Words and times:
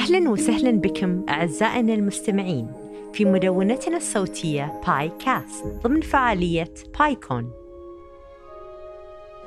أهلا 0.00 0.30
وسهلا 0.30 0.70
بكم 0.70 1.24
أعزائنا 1.28 1.94
المستمعين 1.94 2.72
في 3.12 3.24
مدونتنا 3.24 3.96
الصوتية 3.96 4.80
باي 4.86 5.12
كاست 5.24 5.64
ضمن 5.66 6.00
فعالية 6.00 6.74
بايكون 6.98 7.50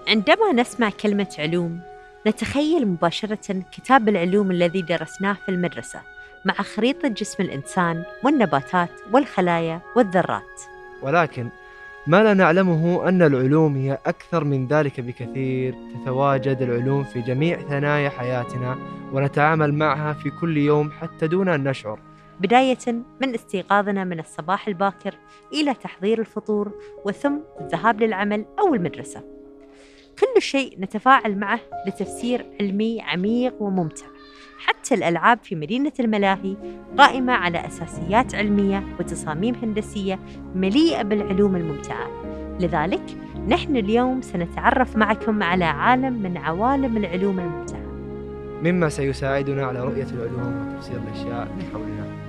عندما 0.07 0.51
نسمع 0.53 0.89
كلمة 0.89 1.27
علوم 1.39 1.79
نتخيل 2.27 2.87
مباشرة 2.87 3.63
كتاب 3.71 4.09
العلوم 4.09 4.51
الذي 4.51 4.81
درسناه 4.81 5.33
في 5.33 5.49
المدرسة 5.49 6.01
مع 6.45 6.54
خريطة 6.54 7.07
جسم 7.07 7.43
الإنسان 7.43 8.04
والنباتات 8.23 8.91
والخلايا 9.11 9.81
والذرات. 9.95 10.61
ولكن 11.01 11.49
ما 12.07 12.23
لا 12.23 12.33
نعلمه 12.33 13.09
أن 13.09 13.21
العلوم 13.21 13.75
هي 13.75 13.97
أكثر 14.05 14.43
من 14.43 14.67
ذلك 14.67 15.01
بكثير. 15.01 15.75
تتواجد 15.93 16.61
العلوم 16.61 17.04
في 17.04 17.21
جميع 17.21 17.57
ثنايا 17.57 18.09
حياتنا 18.09 18.77
ونتعامل 19.13 19.73
معها 19.73 20.13
في 20.13 20.29
كل 20.29 20.57
يوم 20.57 20.91
حتى 20.91 21.27
دون 21.27 21.50
أن 21.50 21.63
نشعر. 21.63 22.00
بداية 22.39 23.04
من 23.21 23.33
استيقاظنا 23.33 24.04
من 24.04 24.19
الصباح 24.19 24.68
الباكر 24.68 25.15
إلى 25.54 25.73
تحضير 25.73 26.19
الفطور 26.19 26.71
وثم 27.05 27.33
الذهاب 27.61 28.01
للعمل 28.01 28.45
أو 28.59 28.73
المدرسة. 28.73 29.23
كل 30.20 30.42
شيء 30.42 30.81
نتفاعل 30.81 31.37
معه 31.37 31.59
لتفسير 31.87 32.45
علمي 32.61 33.02
عميق 33.02 33.61
وممتع. 33.61 34.06
حتى 34.66 34.95
الألعاب 34.95 35.39
في 35.44 35.55
مدينة 35.55 35.91
الملاهي 35.99 36.55
قائمة 36.97 37.33
على 37.33 37.67
أساسيات 37.67 38.35
علمية 38.35 38.83
وتصاميم 38.99 39.55
هندسية 39.55 40.19
مليئة 40.55 41.02
بالعلوم 41.02 41.55
الممتعة. 41.55 42.08
لذلك 42.59 43.17
نحن 43.47 43.77
اليوم 43.77 44.22
سنتعرف 44.22 44.95
معكم 44.95 45.44
على 45.44 45.66
عالم 45.66 46.13
من 46.13 46.38
عوالم 46.38 46.97
العلوم 46.97 47.39
الممتعة. 47.39 47.83
مما 48.63 48.89
سيساعدنا 48.89 49.66
على 49.66 49.80
رؤية 49.80 50.08
العلوم 50.13 50.75
وتفسير 50.75 50.97
الأشياء 50.97 51.47
من 51.58 51.64
حولنا. 51.73 52.23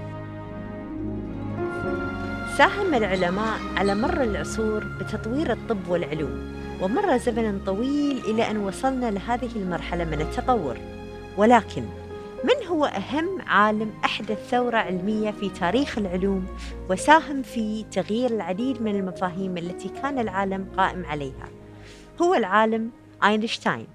ساهم 2.56 2.94
العلماء 2.94 3.58
على 3.76 3.94
مر 3.94 4.22
العصور 4.22 4.84
بتطوير 5.00 5.52
الطب 5.52 5.88
والعلوم 5.88 6.54
ومر 6.82 7.16
زمن 7.16 7.60
طويل 7.66 8.18
إلى 8.18 8.50
أن 8.50 8.56
وصلنا 8.56 9.10
لهذه 9.10 9.50
المرحلة 9.56 10.04
من 10.04 10.20
التطور. 10.20 10.76
ولكن 11.36 11.82
من 12.44 12.66
هو 12.66 12.84
أهم 12.84 13.40
عالم 13.46 13.92
أحدث 14.04 14.48
ثورة 14.50 14.76
علمية 14.76 15.30
في 15.30 15.48
تاريخ 15.48 15.98
العلوم 15.98 16.46
وساهم 16.90 17.42
في 17.42 17.84
تغيير 17.92 18.30
العديد 18.30 18.82
من 18.82 18.96
المفاهيم 18.96 19.58
التي 19.58 19.88
كان 19.88 20.18
العالم 20.18 20.68
قائم 20.76 21.06
عليها؟ 21.06 21.48
هو 22.22 22.34
العالم 22.34 22.90
أينشتاين. 23.24 23.86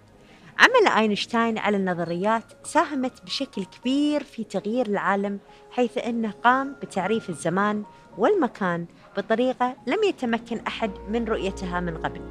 عمل 0.59 0.97
أينشتاين 0.97 1.57
على 1.57 1.77
النظريات 1.77 2.43
ساهمت 2.63 3.23
بشكل 3.25 3.65
كبير 3.65 4.23
في 4.23 4.43
تغيير 4.43 4.85
العالم 4.85 5.39
حيث 5.71 5.97
أنه 5.97 6.31
قام 6.31 6.75
بتعريف 6.81 7.29
الزمان 7.29 7.83
والمكان 8.17 8.85
بطريقة 9.17 9.75
لم 9.87 10.03
يتمكن 10.03 10.59
أحد 10.67 10.91
من 11.09 11.25
رؤيتها 11.25 11.79
من 11.79 11.97
قبل. 11.97 12.21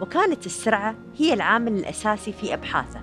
وكانت 0.00 0.46
السرعة 0.46 0.94
هي 1.16 1.34
العامل 1.34 1.72
الأساسي 1.72 2.32
في 2.32 2.54
أبحاثه. 2.54 3.00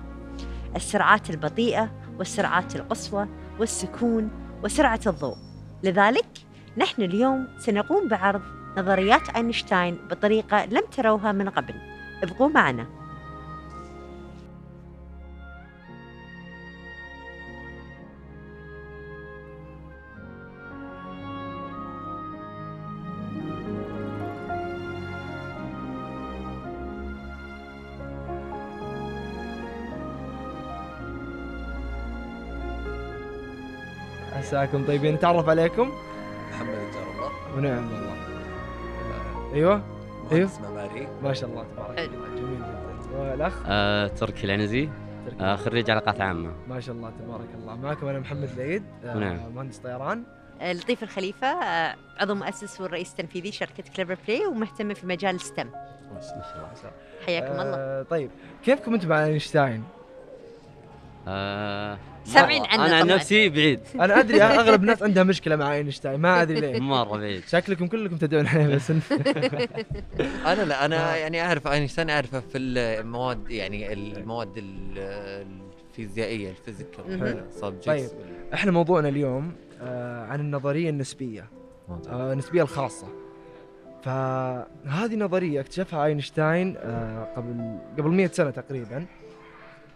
السرعات 0.76 1.30
البطيئة 1.30 1.99
والسرعات 2.20 2.76
القصوى 2.76 3.26
والسكون 3.58 4.30
وسرعة 4.64 5.00
الضوء. 5.06 5.36
لذلك 5.82 6.26
نحن 6.76 7.02
اليوم 7.02 7.48
سنقوم 7.58 8.08
بعرض 8.08 8.42
نظريات 8.76 9.28
أينشتاين 9.28 9.98
بطريقة 10.10 10.64
لم 10.64 10.82
تروها 10.96 11.32
من 11.32 11.48
قبل. 11.48 11.74
ابقوا 12.22 12.48
معنا. 12.48 12.99
عساكم 34.50 34.86
طيبين 34.86 35.14
نتعرف 35.14 35.48
عليكم؟ 35.48 35.92
محمد 36.50 36.68
جار 36.68 37.10
الله. 37.14 37.56
ونعم 37.56 37.92
والله 37.92 38.16
أيوه 39.54 39.54
أيوه 39.54 39.82
مهندس 40.30 40.60
معماري 40.60 41.08
ما 41.22 41.32
شاء 41.32 41.50
الله 41.50 41.64
تبارك 41.76 41.98
حلو. 41.98 42.24
الله. 42.24 42.36
جميل 42.36 42.56
جدا. 42.56 43.18
والأخ؟ 43.18 43.62
آه، 43.66 44.06
تركي 44.06 44.44
العنزي. 44.44 44.88
تركي. 45.26 45.44
آه، 45.44 45.56
خريج 45.56 45.90
علاقات 45.90 46.20
عامة. 46.20 46.52
ما 46.68 46.80
شاء 46.80 46.94
الله 46.94 47.10
تبارك 47.10 47.48
الله. 47.54 47.76
معكم 47.76 48.06
أنا 48.06 48.18
محمد 48.18 48.48
العيد 48.56 48.82
آه، 49.04 49.14
نعم. 49.14 49.54
مهندس 49.54 49.78
طيران. 49.78 50.22
آه، 50.60 50.72
لطيف 50.72 51.02
الخليفة. 51.02 51.46
آه، 51.46 51.96
عضو 52.20 52.34
مؤسس 52.34 52.80
والرئيس 52.80 53.10
التنفيذي 53.10 53.52
شركة 53.52 53.84
Clever 53.96 54.16
Play 54.26 54.46
ومهتمة 54.46 54.94
في 54.94 55.06
مجال 55.06 55.40
STEM 55.40 55.66
ما 56.14 56.20
شاء 56.20 56.54
الله. 56.56 56.92
حياكم 57.26 57.52
الله. 57.52 57.76
آه 57.76 58.02
طيب 58.02 58.30
كيفكم 58.64 58.94
أنتم 58.94 59.08
مع 59.08 59.24
أينشتاين؟ 59.24 59.84
آه، 61.28 61.98
سامعين. 62.24 62.62
عنه 62.66 62.86
أنا 62.86 62.96
عن 62.96 63.02
طبعاً. 63.04 63.16
نفسي 63.16 63.48
بعيد 63.48 63.80
أنا 64.00 64.20
أدري 64.20 64.42
أغلب 64.42 64.80
الناس 64.80 65.02
عندها 65.02 65.22
مشكلة 65.22 65.56
مع 65.56 65.74
أينشتاين 65.74 66.20
ما 66.20 66.42
أدري 66.42 66.60
ليه 66.60 66.80
مرة 66.80 67.16
بعيد 67.18 67.42
شكلكم 67.48 67.86
كلكم 67.86 68.16
تدعون 68.16 68.46
عليه 68.46 68.74
بس 68.74 68.90
أنا 70.46 70.62
لا 70.62 70.84
أنا. 70.84 71.16
يعني 71.22 71.42
أعرف 71.42 71.68
أينشتاين 71.68 72.10
أعرفه 72.10 72.40
في 72.40 72.58
المواد 72.58 73.50
يعني 73.50 73.92
المواد 73.92 74.56
ال- 74.56 75.46
الفيزيائية. 75.90 76.50
ال 76.50 76.60
physical 76.60 77.44
subjects 77.50 77.86
طيب. 77.86 78.08
إحنا 78.54 78.70
موضوعنا 78.72 79.08
اليوم 79.08 79.52
آه 79.82 80.24
عن 80.24 80.40
النظرية 80.40 80.90
النسبية 80.90 81.44
آه 82.08 82.32
النسبية 82.32 82.62
الخاصة 82.62 83.06
فهذه 84.02 85.16
نظرية 85.16 85.60
اكتشفها 85.60 86.04
أينشتاين 86.04 86.76
آه 86.76 87.28
قبل 87.36 87.78
قبل 87.98 88.10
100 88.10 88.26
سنة 88.26 88.50
تقريبا 88.50 89.06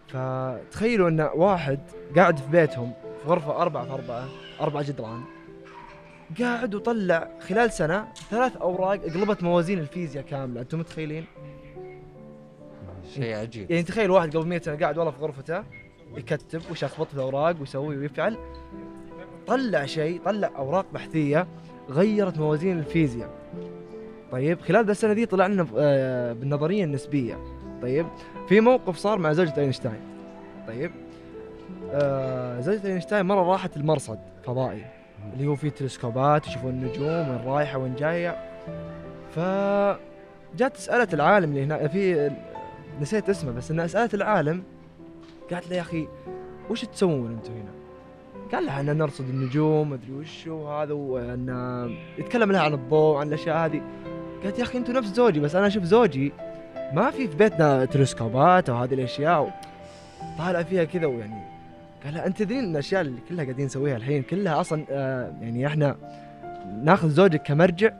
فتخيلوا 0.07 1.09
ان 1.09 1.29
واحد 1.35 1.79
قاعد 2.15 2.37
في 2.37 2.49
بيتهم 2.51 2.91
في 3.23 3.29
غرفة 3.29 3.61
أربعة 3.61 3.85
في 3.85 3.91
أربعة 3.91 4.25
أربعة 4.61 4.83
جدران 4.83 5.21
قاعد 6.39 6.75
وطلع 6.75 7.29
خلال 7.39 7.71
سنة 7.71 8.07
ثلاث 8.29 8.57
أوراق 8.57 8.99
قلبت 9.03 9.43
موازين 9.43 9.79
الفيزياء 9.79 10.23
كاملة 10.25 10.61
أنتم 10.61 10.79
متخيلين؟ 10.79 11.25
شيء 13.15 13.35
عجيب. 13.35 13.71
يعني 13.71 13.83
تخيل 13.83 14.11
واحد 14.11 14.37
قبل 14.37 14.47
100 14.47 14.59
سنة 14.61 14.75
قاعد 14.75 14.97
والله 14.97 15.11
في 15.11 15.19
غرفته 15.19 15.63
يكتب 16.17 16.61
ويشخبط 16.69 17.07
في 17.07 17.13
الأوراق 17.13 17.55
ويسوي 17.59 17.97
ويفعل. 17.97 18.37
طلع 19.47 19.85
شيء 19.85 20.21
طلع 20.25 20.51
أوراق 20.57 20.85
بحثية 20.93 21.47
غيرت 21.89 22.37
موازين 22.37 22.79
الفيزياء. 22.79 23.29
طيب 24.31 24.61
خلال 24.61 24.89
السنة 24.89 25.13
دي 25.13 25.25
طلع 25.25 25.47
لنا 25.47 25.67
آه، 25.77 26.33
بالنظرية 26.33 26.83
النسبية. 26.83 27.37
طيب. 27.81 28.05
في 28.49 28.59
موقف 28.59 28.97
صار 28.97 29.17
مع 29.17 29.33
زوجة 29.33 29.53
أينشتاين. 29.57 30.01
طيب. 30.67 30.91
آه 31.91 32.59
زوجة 32.59 32.87
أينشتاين 32.87 33.25
مرة 33.25 33.51
راحت 33.51 33.77
المرصد 33.77 34.19
فضائي 34.43 34.85
اللي 35.33 35.47
هو 35.47 35.55
فيه 35.55 35.69
تلسكوبات 35.69 36.47
يشوفون 36.47 36.69
النجوم 36.69 37.29
وين 37.29 37.41
رايحة 37.45 37.77
وين 37.77 37.95
جاية. 37.95 38.37
ف 39.35 39.39
جات 40.57 40.77
سألت 40.77 41.13
العالم 41.13 41.49
اللي 41.49 41.63
هنا 41.63 41.87
في 41.87 42.31
نسيت 43.01 43.29
اسمه 43.29 43.51
بس 43.51 43.71
إنها 43.71 43.87
سألت 43.87 44.13
العالم 44.13 44.63
قالت 45.51 45.69
له 45.69 45.75
يا 45.75 45.81
أخي 45.81 46.07
وش 46.69 46.85
تسوون 46.85 47.31
أنتم 47.31 47.53
هنا؟ 47.53 47.71
قال 48.51 48.65
لها 48.65 48.81
إن 48.81 48.97
نرصد 48.97 49.29
النجوم 49.29 49.89
مدري 49.89 50.13
وش 50.13 50.47
وهذا 50.47 50.93
وإن 50.93 51.97
يتكلم 52.17 52.51
لها 52.51 52.61
عن 52.61 52.73
الضوء 52.73 53.17
عن 53.17 53.27
الأشياء 53.27 53.57
هذه. 53.57 53.81
قالت 54.43 54.59
يا 54.59 54.63
أخي 54.63 54.77
أنتم 54.77 54.93
نفس 54.93 55.07
زوجي 55.07 55.39
بس 55.39 55.55
أنا 55.55 55.67
أشوف 55.67 55.83
زوجي 55.83 56.33
ما 56.93 57.11
في 57.11 57.27
في 57.27 57.35
بيتنا 57.35 57.85
تلسكوبات 57.85 58.69
أو 58.69 58.75
هذه 58.75 58.93
الاشياء 58.93 59.59
طالع 60.37 60.63
فيها 60.63 60.83
كذا 60.83 61.05
ويعني 61.05 61.41
قال 62.05 62.17
أنت 62.17 62.37
تدرين 62.37 62.63
الأشياء 62.63 63.01
اللي 63.01 63.21
كلها 63.29 63.43
قاعدين 63.43 63.65
نسويها 63.65 63.97
الحين 63.97 64.23
كلها 64.23 64.61
أصلا 64.61 64.85
آه 64.89 65.33
يعني 65.41 65.67
إحنا 65.67 65.95
ناخذ 66.83 67.09
زوجك 67.09 67.41
كمرجع 67.43 67.93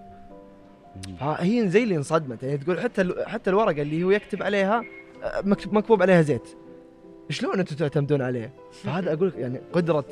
فهي 1.20 1.70
زي 1.70 1.84
اللي 1.84 1.96
انصدمت 1.96 2.44
يعني 2.44 2.58
تقول 2.58 2.80
حتى 2.80 3.14
حتى 3.26 3.50
الورقة 3.50 3.82
اللي 3.82 4.04
هو 4.04 4.12
يكتب 4.12 4.44
عليها 4.44 4.84
آه، 5.24 5.42
مكتوب 5.42 5.74
مكتوب 5.74 6.02
عليها 6.02 6.22
زيت 6.22 6.50
شلون 7.30 7.60
أنتم 7.60 7.76
تعتمدون 7.76 8.22
عليه؟ 8.22 8.54
فهذا 8.84 9.14
أقول 9.14 9.34
يعني 9.38 9.60
قدرة 9.74 10.06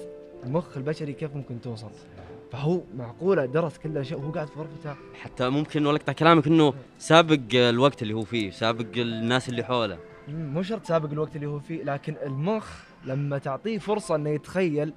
المخ 0.46 0.78
البشري 0.78 1.14
كيف 1.14 1.36
ممكن 1.36 1.62
توصل؟ 1.62 1.92
فهو 2.54 2.82
معقولة 2.98 3.46
درس 3.46 3.78
كل 3.78 3.90
الاشياء 3.90 4.20
وهو 4.20 4.32
قاعد 4.32 4.48
في 4.48 4.60
غرفته؟ 4.60 4.96
حتى 5.22 5.50
ممكن 5.50 5.86
ولا 5.86 5.98
اقطع 5.98 6.14
كلامك 6.14 6.48
انه 6.48 6.74
سابق 7.00 7.40
الوقت 7.54 8.02
اللي 8.02 8.14
هو 8.14 8.22
فيه 8.22 8.52
سابق 8.52 8.86
الناس 8.98 9.50
اللي 9.50 9.64
حوله. 9.64 9.98
مو 10.28 10.62
شرط 10.62 10.86
سابق 10.86 11.12
الوقت 11.12 11.36
اللي 11.36 11.48
هو 11.48 11.60
فيه 11.60 11.84
لكن 11.84 12.16
المخ 12.26 12.84
لما 13.06 13.38
تعطيه 13.38 13.78
فرصة 13.78 14.16
إنه 14.16 14.30
يتخيل 14.30 14.94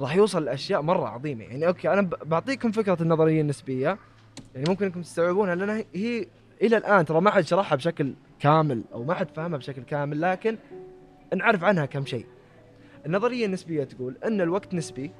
راح 0.00 0.16
يوصل 0.16 0.44
لأشياء 0.44 0.82
مرة 0.82 1.08
عظيمة. 1.08 1.44
يعني 1.44 1.66
أوكي 1.66 1.92
أنا 1.92 2.08
بعطيكم 2.24 2.72
فكرة 2.72 3.02
النظرية 3.02 3.40
النسبية. 3.40 3.98
يعني 4.54 4.68
ممكن 4.68 4.84
إنكم 4.84 5.02
تستوعبونها 5.02 5.54
لأن 5.54 5.70
هي- 5.70 5.84
هي 5.94 6.26
إلى 6.62 6.76
الآن 6.76 7.04
ترى 7.04 7.20
ما 7.20 7.30
حد 7.30 7.44
شرحها 7.44 7.76
بشكل 7.76 8.14
كامل 8.40 8.82
أو 8.92 9.04
ما 9.04 9.14
حد 9.14 9.28
فهمها 9.36 9.58
بشكل 9.58 9.82
كامل 9.82 10.20
لكن 10.20 10.56
نعرف 11.36 11.64
عنها 11.64 11.86
كم 11.86 12.06
شيء. 12.06 12.26
النظرية 13.06 13.46
النسبية 13.46 13.84
تقول 13.84 14.16
إن 14.24 14.40
الوقت 14.40 14.74
نسبي 14.74 15.10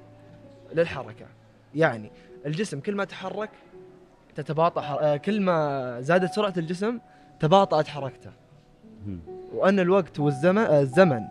للحركة. 0.75 1.27
يعني 1.75 2.11
الجسم 2.47 2.81
كل 2.81 2.95
ما 2.95 3.05
تحرك 3.05 3.51
تتباطأ 4.35 4.81
حر... 4.81 4.99
آه، 5.01 5.17
كل 5.17 5.41
ما 5.41 6.01
زادت 6.01 6.33
سرعة 6.33 6.55
الجسم 6.57 6.99
تباطأت 7.41 7.89
حركته. 7.89 8.31
وأن 9.55 9.81
الوقت 9.81 10.21
والزمن 10.21 10.59
آه، 10.59 10.81
الزمن 10.81 11.23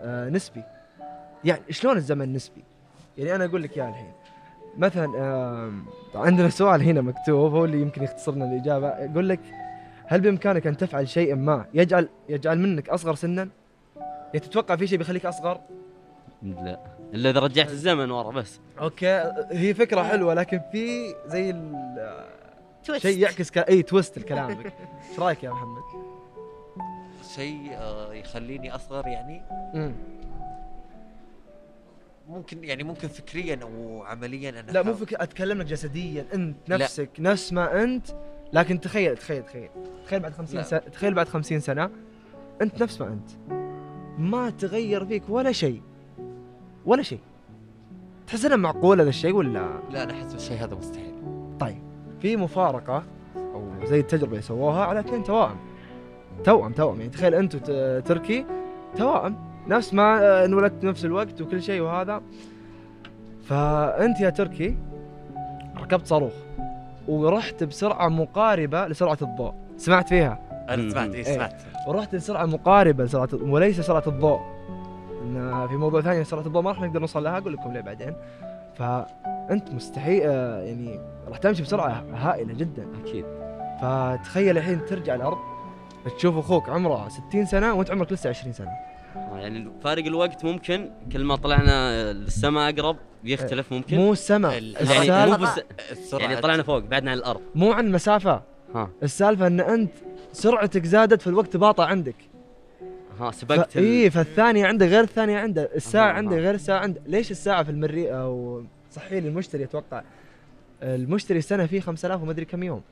آه، 0.00 0.28
نسبي 0.28 0.62
يعني 1.44 1.62
شلون 1.70 1.96
الزمن 1.96 2.32
نسبي 2.32 2.64
يعني 3.18 3.34
أنا 3.34 3.44
أقول 3.44 3.62
لك 3.62 3.76
اياه 3.76 3.88
الحين 3.88 4.12
مثلا 4.78 5.06
عندنا 6.14 6.48
سؤال 6.48 6.82
هنا 6.82 7.00
مكتوب 7.00 7.52
هو 7.52 7.64
اللي 7.64 7.80
يمكن 7.80 8.02
يختصر 8.02 8.34
لنا 8.34 8.44
الإجابة 8.44 8.88
يقول 8.98 9.28
لك 9.28 9.40
هل 10.06 10.20
بإمكانك 10.20 10.66
أن 10.66 10.76
تفعل 10.76 11.08
شيئا 11.08 11.34
ما 11.34 11.64
يجعل 11.74 12.08
يجعل 12.28 12.58
منك 12.58 12.88
أصغر 12.88 13.14
سنا؟ 13.14 13.48
يعني 13.96 14.40
تتوقع 14.40 14.76
في 14.76 14.86
شيء 14.86 14.98
بيخليك 14.98 15.26
أصغر؟ 15.26 15.60
لا 16.42 16.95
إلا 17.14 17.30
إذا 17.30 17.40
رجعت 17.40 17.70
الزمن 17.70 18.10
ورا 18.10 18.30
بس. 18.30 18.60
okay 18.80 19.32
هي 19.50 19.74
فكرة 19.74 20.02
حلوة 20.02 20.34
لكن 20.34 20.60
في 20.72 21.14
زي 21.26 21.54
شيء 22.98 23.18
يعكس 23.18 23.50
ك... 23.50 23.58
a 23.58 23.82
twist 23.82 24.16
الكلام 24.16 24.50
إيش 25.10 25.18
رأيك 25.18 25.44
يا 25.44 25.50
محمد؟ 25.50 25.82
شيء 27.34 27.70
آه، 27.72 28.12
يخليني 28.12 28.74
أصغر 28.74 29.06
يعني؟ 29.06 29.42
مم. 29.74 29.92
ممكن 32.28 32.64
يعني 32.64 32.82
ممكن 32.82 33.08
فكريا 33.08 33.58
أو 33.62 34.02
عمليا 34.02 34.50
أنا 34.50 34.70
لا 34.70 34.82
مو 34.82 34.94
فكرة 34.94 35.22
أتكلم 35.22 35.58
لك 35.58 35.66
جسديا. 35.66 36.26
أنت 36.34 36.56
لا. 36.68 36.76
نفسك 36.76 37.10
نفس 37.18 37.52
ما 37.52 37.82
أنت 37.82 38.06
لكن 38.52 38.80
تخيل 38.80 39.16
تخيل 39.16 39.42
تخيل. 39.42 39.68
تخيل 40.06 40.20
بعد 40.20 40.32
50 40.32 40.56
لا. 40.56 40.62
سنة 40.62 40.78
تخيل 40.78 41.14
بعد 41.14 41.28
50 41.28 41.60
سنة. 41.60 41.90
أنت 42.62 42.82
نفس 42.82 43.00
ما 43.00 43.06
أنت. 43.06 43.30
ما 44.18 44.50
تغير 44.50 45.06
فيك 45.06 45.22
ولا 45.28 45.52
شيء. 45.52 45.82
ولا 46.86 47.02
شيء. 47.02 47.18
تحس 48.26 48.44
انه 48.44 48.56
معقول 48.56 49.00
هذا 49.00 49.08
الشيء 49.08 49.34
ولا؟ 49.34 49.66
لا 49.90 50.02
أنا 50.02 50.12
أحس 50.12 50.34
الشيء 50.34 50.64
هذا 50.64 50.74
مستحيل. 50.74 51.14
طيب 51.60 51.78
في 52.20 52.36
مفارقة 52.36 53.02
أو 53.36 53.62
زي 53.84 54.00
التجربة 54.00 54.30
اللي 54.32 54.42
سووها 54.42 54.84
على 54.84 55.00
اثنين 55.00 55.24
توائم 55.24 55.56
توأم 56.44 56.72
توأم 56.72 56.98
يعني 57.00 57.10
تخيل 57.10 57.34
انت 57.34 57.54
وت- 57.54 58.02
تركي 58.08 58.46
توائم 58.96 59.36
نفس 59.68 59.94
ما 59.94 60.18
آه، 60.22 60.44
انولدت 60.44 60.84
نفس 60.84 61.04
الوقت 61.04 61.40
وكل 61.40 61.62
شيء 61.62 61.80
وهذا. 61.80 62.22
فأنت 63.44 64.20
يا 64.20 64.30
تركي 64.30 64.76
ركبت 65.78 66.06
صاروخ 66.06 66.32
ورحت 67.08 67.64
بسرعة 67.64 68.08
مقاربة 68.08 68.86
لسرعة 68.88 69.18
الضوء. 69.22 69.54
سمعت 69.76 70.08
فيها؟ 70.08 70.38
أنا 70.68 70.90
سمعت 70.90 71.10
اي 71.14 71.16
إيه. 71.16 71.22
سمعت. 71.34 71.62
ورحت 71.88 72.14
لسرعة 72.14 72.46
مقاربة 72.46 73.04
لسرعة 73.04 73.28
وليس 73.32 73.80
سرعة 73.80 74.02
الضوء. 74.06 74.40
إن 75.22 75.66
في 75.68 75.76
موضوع 75.76 76.00
ثاني 76.00 76.24
سرعه 76.24 76.46
الضوء 76.46 76.62
ما 76.62 76.70
راح 76.70 76.80
نقدر 76.80 77.00
نوصل 77.00 77.24
لها 77.24 77.38
أقول 77.38 77.52
لكم 77.52 77.72
ليه 77.72 77.80
بعدين. 77.80 78.14
فأنت 78.74 79.70
مستحيل 79.70 80.22
آه، 80.24 80.62
يعني 80.62 81.00
راح 81.28 81.38
تمشي 81.38 81.62
بسرعة 81.62 82.04
هائلة 82.14 82.54
جدا. 82.54 82.86
أكيد. 83.04 83.24
فتخيل 83.82 84.58
الحين 84.58 84.84
ترجع 84.84 85.14
الأرض 85.14 85.38
تشوف 86.18 86.36
أخوك 86.38 86.68
عمره 86.68 87.08
60 87.08 87.46
سنة 87.46 87.74
وأنت 87.74 87.90
عمرك 87.90 88.12
لسه 88.12 88.30
20 88.30 88.52
سنة. 88.52 88.70
آه، 89.16 89.38
يعني 89.38 89.68
فارق 89.84 90.04
الوقت 90.06 90.44
ممكن 90.44 90.90
كل 91.12 91.24
ما 91.24 91.36
طلعنا 91.36 92.12
للسماء 92.12 92.70
أقرب 92.74 92.96
يختلف 93.24 93.72
ممكن. 93.72 93.96
مو 93.96 94.12
السماء 94.12 94.58
ال- 94.58 94.74
يعني 94.74 94.98
السالفه 94.98 95.36
مو 95.38 95.44
بس 95.90 96.12
يعني 96.12 96.36
طلعنا 96.36 96.62
فوق 96.62 96.78
بعدنا 96.78 97.10
عن 97.10 97.16
الأرض. 97.18 97.40
مو 97.54 97.72
عن 97.72 97.92
مسافه 97.92 98.42
ها. 98.74 98.88
السالفة 99.02 99.46
إن 99.46 99.60
أنت 99.60 99.92
سرعتك 100.32 100.84
زادت 100.86 101.22
فالوقت 101.22 101.56
باطأ 101.56 101.84
عندك. 101.84 102.14
ها 103.20 103.30
سبقت 103.30 103.70
ف... 103.70 103.76
اي 103.78 104.10
فالثانية 104.10 104.66
عنده 104.66 104.86
غير 104.86 105.00
الثانية 105.04 105.38
عنده 105.38 105.70
الساعة 105.74 106.08
أها، 106.08 106.12
عنده. 106.12 106.36
غير 106.36 106.54
الساعة 106.54 106.78
عنده 106.78 107.00
ليش 107.06 107.30
الساعة 107.30 107.62
في 107.62 107.70
المريء 107.70 108.14
أو 108.14 108.62
صحيح 108.92 109.12
للمشتري 109.12 109.64
أتوقع. 109.64 110.02
المشتري 110.82 111.38
السنة 111.38 111.66
فيه 111.66 111.80
5000 111.80 112.22
ومدري 112.22 112.44
كم 112.44 112.62
يوم. 112.62 112.82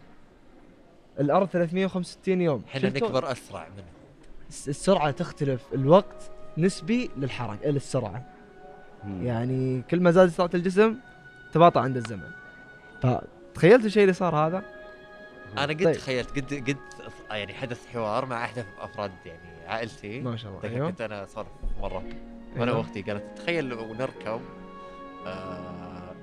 الأرض 1.20 1.48
365 1.48 2.40
يوم. 2.40 2.62
إحنا؟ 2.68 2.88
نكبر 2.88 3.32
أسرع 3.32 3.66
منه. 3.76 3.84
الس- 4.48 4.68
السرعة 4.68 5.10
تختلف. 5.10 5.60
الوقت 5.74 6.30
نسبي 6.58 7.10
للحركة 7.18 7.70
للسرعه 7.70 8.24
مم. 9.04 9.26
يعني 9.26 9.82
كل 9.90 10.00
ما 10.00 10.10
زادت 10.10 10.32
سرعة 10.32 10.50
الجسم 10.54 10.94
تباطأ 11.52 11.80
عند 11.80 11.96
الزمن. 11.96 12.28
فتخيلت 13.02 13.84
الشيء 13.84 14.02
اللي 14.02 14.12
صار 14.12 14.36
هذا؟ 14.36 14.62
أنا 15.58 15.72
قد 15.72 15.84
طيب. 15.84 15.96
تخيلت 15.96 16.30
قد 16.30 16.54
قد 16.54 16.76
يعني 17.30 17.54
حدث 17.54 17.86
حوار 17.86 18.26
مع 18.26 18.44
احد 18.44 18.64
أفراد 18.80 19.12
يعني 19.26 19.66
عائلتي 19.66 20.20
ما 20.20 20.36
شاء 20.36 20.50
الله 20.50 20.74
أيوه 20.74 20.90
كنت 20.90 21.00
أنا 21.00 21.24
اسولف 21.24 21.48
مرة 21.80 22.04
وأنا 22.52 22.64
أيوه. 22.64 22.78
وأختي 22.78 23.02
قالت 23.02 23.38
تخيل 23.38 23.64
لو 23.64 23.94
نركب 23.94 24.40
آه 25.26 26.14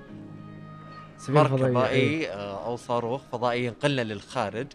سفينة 1.18 1.42
مركبة 1.42 1.56
فضائية 1.56 2.26
إيه. 2.26 2.32
آه 2.32 2.66
أو 2.66 2.76
صاروخ 2.76 3.22
فضائي 3.32 3.64
ينقلنا 3.64 4.02
للخارج 4.02 4.66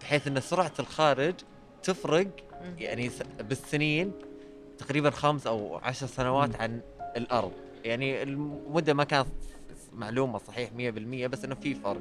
بحيث 0.00 0.26
إن 0.26 0.40
سرعة 0.40 0.72
الخارج 0.78 1.34
تفرق 1.82 2.26
يعني 2.78 3.10
بالسنين 3.40 4.12
تقريبا 4.78 5.10
خمس 5.10 5.46
أو 5.46 5.76
عشر 5.76 6.06
سنوات 6.06 6.60
عن 6.60 6.80
الأرض 7.16 7.52
يعني 7.84 8.22
المدة 8.22 8.94
ما 8.94 9.04
كانت 9.04 9.28
معلومة 9.96 10.38
صحيح 10.38 10.70
100% 10.70 11.26
بس 11.26 11.44
إنه 11.44 11.54
في 11.54 11.74
فرق. 11.74 12.00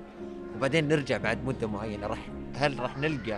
وبعدين 0.58 0.88
نرجع 0.88 1.18
بعد 1.18 1.46
مدة 1.46 1.68
معينة 1.68 2.08
راح 2.08 2.20
هل 2.56 2.80
راح 2.80 2.98
نلقى 2.98 3.38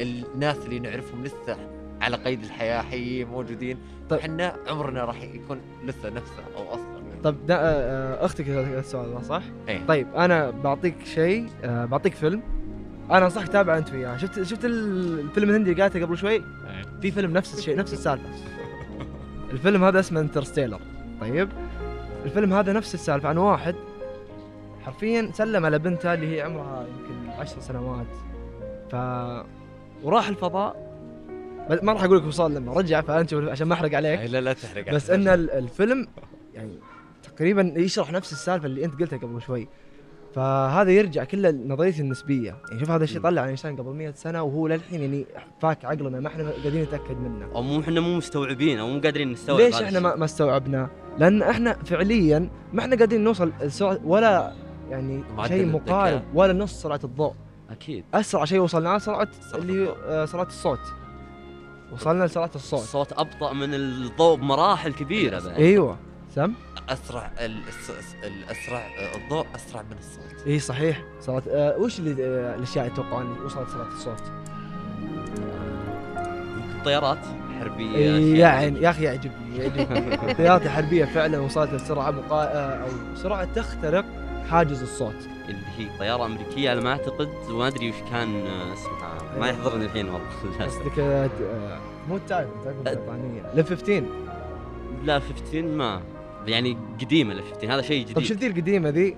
الناس 0.00 0.56
اللي 0.56 0.78
نعرفهم 0.78 1.24
لسه 1.24 1.56
على 2.00 2.16
قيد 2.16 2.42
الحياة؟ 2.42 2.82
حيين 2.82 3.28
موجودين؟ 3.28 3.78
طيب. 4.10 4.20
إحنا 4.20 4.56
عمرنا 4.68 5.04
راح 5.04 5.22
يكون 5.22 5.60
لسه 5.84 6.08
نفسه 6.10 6.42
أو 6.56 6.74
اصغر 6.74 7.00
دا 7.30 7.56
آه، 7.60 8.24
أختك 8.24 8.48
السؤال 8.48 9.14
ده 9.14 9.20
صح؟ 9.22 9.42
إيه. 9.68 9.86
طيب 9.88 10.14
أنا 10.16 10.50
بعطيك 10.50 10.94
شيء 11.04 11.46
آه، 11.64 11.84
بعطيك 11.84 12.14
فيلم. 12.14 12.42
أنا 13.10 13.24
انصحك 13.24 13.48
تتابع 13.48 13.78
أنت 13.78 13.92
وياه. 13.92 14.16
شفت 14.16 14.42
شفت 14.42 14.64
ال- 14.64 15.20
الفيلم 15.20 15.50
الهندي 15.50 15.70
اللي 15.70 15.82
قالته 15.82 16.02
قبل 16.02 16.18
شوي؟ 16.18 16.42
في 17.02 17.10
فيلم 17.10 17.32
نفس 17.32 17.58
الشيء 17.58 17.76
نفس 17.76 17.92
السالفة. 17.92 18.28
الفيلم 19.52 19.84
هذا 19.84 20.00
اسمه 20.00 20.20
انترستيلر. 20.20 20.80
طيب 21.20 21.48
الفيلم 22.24 22.52
هذا 22.52 22.72
نفس 22.72 22.94
السالفة. 22.94 23.28
عن 23.28 23.38
واحد 23.38 23.74
حرفيا 24.84 25.30
سلم 25.34 25.64
على 25.66 25.78
بنته 25.78 26.14
اللي 26.14 26.36
هي 26.36 26.40
عمرها 26.42 26.86
يمكن 26.86 27.30
عشر 27.30 27.60
سنوات. 27.60 28.06
ف 28.90 28.94
وراح 30.04 30.28
الفضاء. 30.28 30.90
ما 31.82 31.92
راح 31.92 32.04
أقول 32.04 32.18
لك 32.18 32.24
وصل 32.24 32.54
لما 32.54 32.72
رجع 32.72 33.00
فأنت 33.00 33.34
عشان 33.34 33.66
ما 33.68 33.74
أحرق 33.74 33.94
عليك. 33.94 34.20
لا 34.20 34.40
لا 34.40 34.52
تحرق 34.52 34.92
بس 34.94 35.10
إن 35.10 35.28
ال- 35.28 35.50
الفيلم 35.50 36.08
يعني 36.54 36.72
تقريبا 37.22 37.72
يشرح 37.76 38.12
نفس 38.12 38.32
السالفة 38.32 38.66
اللي 38.66 38.84
أنت 38.84 39.00
قلتها 39.00 39.16
قبل 39.18 39.42
شوي. 39.42 39.68
فهذا 40.34 40.90
يرجع 40.90 41.24
كله 41.24 41.50
لنظرية 41.50 42.00
النسبية. 42.00 42.56
يعني 42.68 42.80
شوف 42.80 42.90
هذا 42.90 43.04
الشيء. 43.04 43.20
طلع 43.20 43.46
اينشتاين 43.46 43.76
قبل 43.76 43.90
100 43.94 44.10
سنة 44.10 44.42
وهو 44.42 44.66
للحين 44.68 45.00
يعني 45.00 45.26
فاك 45.62 45.84
عقلنا 45.84 46.20
ما 46.20 46.28
إحنا 46.28 46.50
قاعدين 46.50 46.82
نتأكد 46.82 47.16
منه. 47.20 47.46
أو 47.54 47.62
مو 47.62 47.80
إحنا 47.80 48.00
مو 48.00 48.16
مستوعبين 48.16 48.78
أو 48.78 48.88
مو 48.88 49.00
قادرين 49.00 49.32
نستوعب 49.32 49.60
ليش 49.60 49.82
إحنا 49.82 50.00
ما, 50.00 50.24
استوعبنا؟ 50.24 50.88
لأن 51.18 51.42
إحنا 51.42 51.72
فعليا 51.72 52.50
ما 52.72 52.80
إحنا 52.80 52.96
قاعدين 52.96 53.24
نوصل 53.24 53.52
ولا 54.04 54.52
يعني 54.90 55.24
شيء 55.46 55.62
الذكاء. 55.62 55.66
مقارب 55.66 56.22
ولا 56.34 56.52
نص 56.52 56.82
سرعة 56.82 57.00
الضوء. 57.04 57.34
أكيد. 57.70 58.04
أسرع 58.14 58.44
شيء 58.44 58.58
وصلنا 58.58 58.88
له 58.88 58.98
سرعة 58.98 59.28
سرعة 59.50 59.62
اللي. 59.62 59.94
آه، 60.06 60.24
سرعة 60.24 60.46
الصوت. 60.46 60.80
وصلنا 61.92 62.24
لسرعة 62.24 62.50
الصوت. 62.54 62.80
الصوت 62.80 63.12
أبطأ 63.12 63.52
من 63.52 63.74
الضوء 63.74 64.36
بمراحل 64.36 64.92
كبيرة 64.92 65.40
بعد. 65.40 65.54
أيوه. 65.54 65.96
سم؟ 66.34 66.52
أسرع 66.88 67.30
الأسرع 68.24 68.78
آه، 68.78 69.16
الضوء 69.16 69.46
أسرع 69.54 69.82
من 69.82 69.96
الصوت. 69.98 70.46
إي 70.46 70.58
صحيح. 70.58 71.02
سرعة 71.20 71.42
آه 71.48 71.76
وش 71.78 71.98
اللي 71.98 72.24
آه 72.24 72.54
الأشياء 72.54 72.86
يتوقعون 72.86 73.26
اللي 73.26 73.44
وصلت 73.44 73.68
سرعة 73.68 73.88
الصوت؟ 73.88 74.22
يمكن 76.56 76.84
طيارات 76.84 77.18
حربية 77.60 77.96
إيه 77.96 78.40
يعني 78.40 78.80
يا 78.80 78.90
أخي 78.90 79.04
يعجبني 79.04 79.56
يعجبني. 79.58 80.30
الطيارات 80.30 80.62
الحربيه 80.62 81.04
فعلا 81.04 81.38
وصلت 81.38 81.72
لسرعة 81.74 82.10
مقا... 82.10 82.44
آه، 82.44 82.82
أو 82.82 82.88
سرعة 83.14 83.44
تخترق 83.44 84.04
حاجز 84.50 84.82
الصوت. 84.82 85.14
اللي 85.48 85.62
هي 85.78 85.98
طيارة 85.98 86.26
أمريكية 86.26 86.70
على 86.70 86.80
ما 86.80 86.90
أعتقد 86.90 87.28
وما 87.50 87.66
أدري 87.68 87.88
وش 87.90 87.94
كان 88.10 88.46
آه، 88.46 88.72
اسمها 88.72 89.18
ما 89.38 89.44
أيوة. 89.46 89.48
يحضرني 89.58 89.84
الحين 89.84 90.08
والله. 90.08 90.28
قصدك 90.66 90.98
آه، 90.98 91.30
مو 92.08 92.16
ال 92.16 92.24
Typhoon 92.24 92.82
بريطانية 92.84 93.52
ال 93.54 93.61
F 93.61 93.68
15 93.68 94.04
لا 95.04 95.18
15 95.20 95.62
ما. 95.62 96.00
يعني 96.46 96.76
قديمة 97.00 97.32
ال 97.32 97.42
15 97.42 97.74
هذا 97.74 97.82
شيء 97.82 98.04
طب 98.06 98.10
جديد. 98.12 98.24
شفت 98.24 98.38
ذي 98.38 98.46
القديمة 98.46 98.88
ذي؟ 98.88 99.16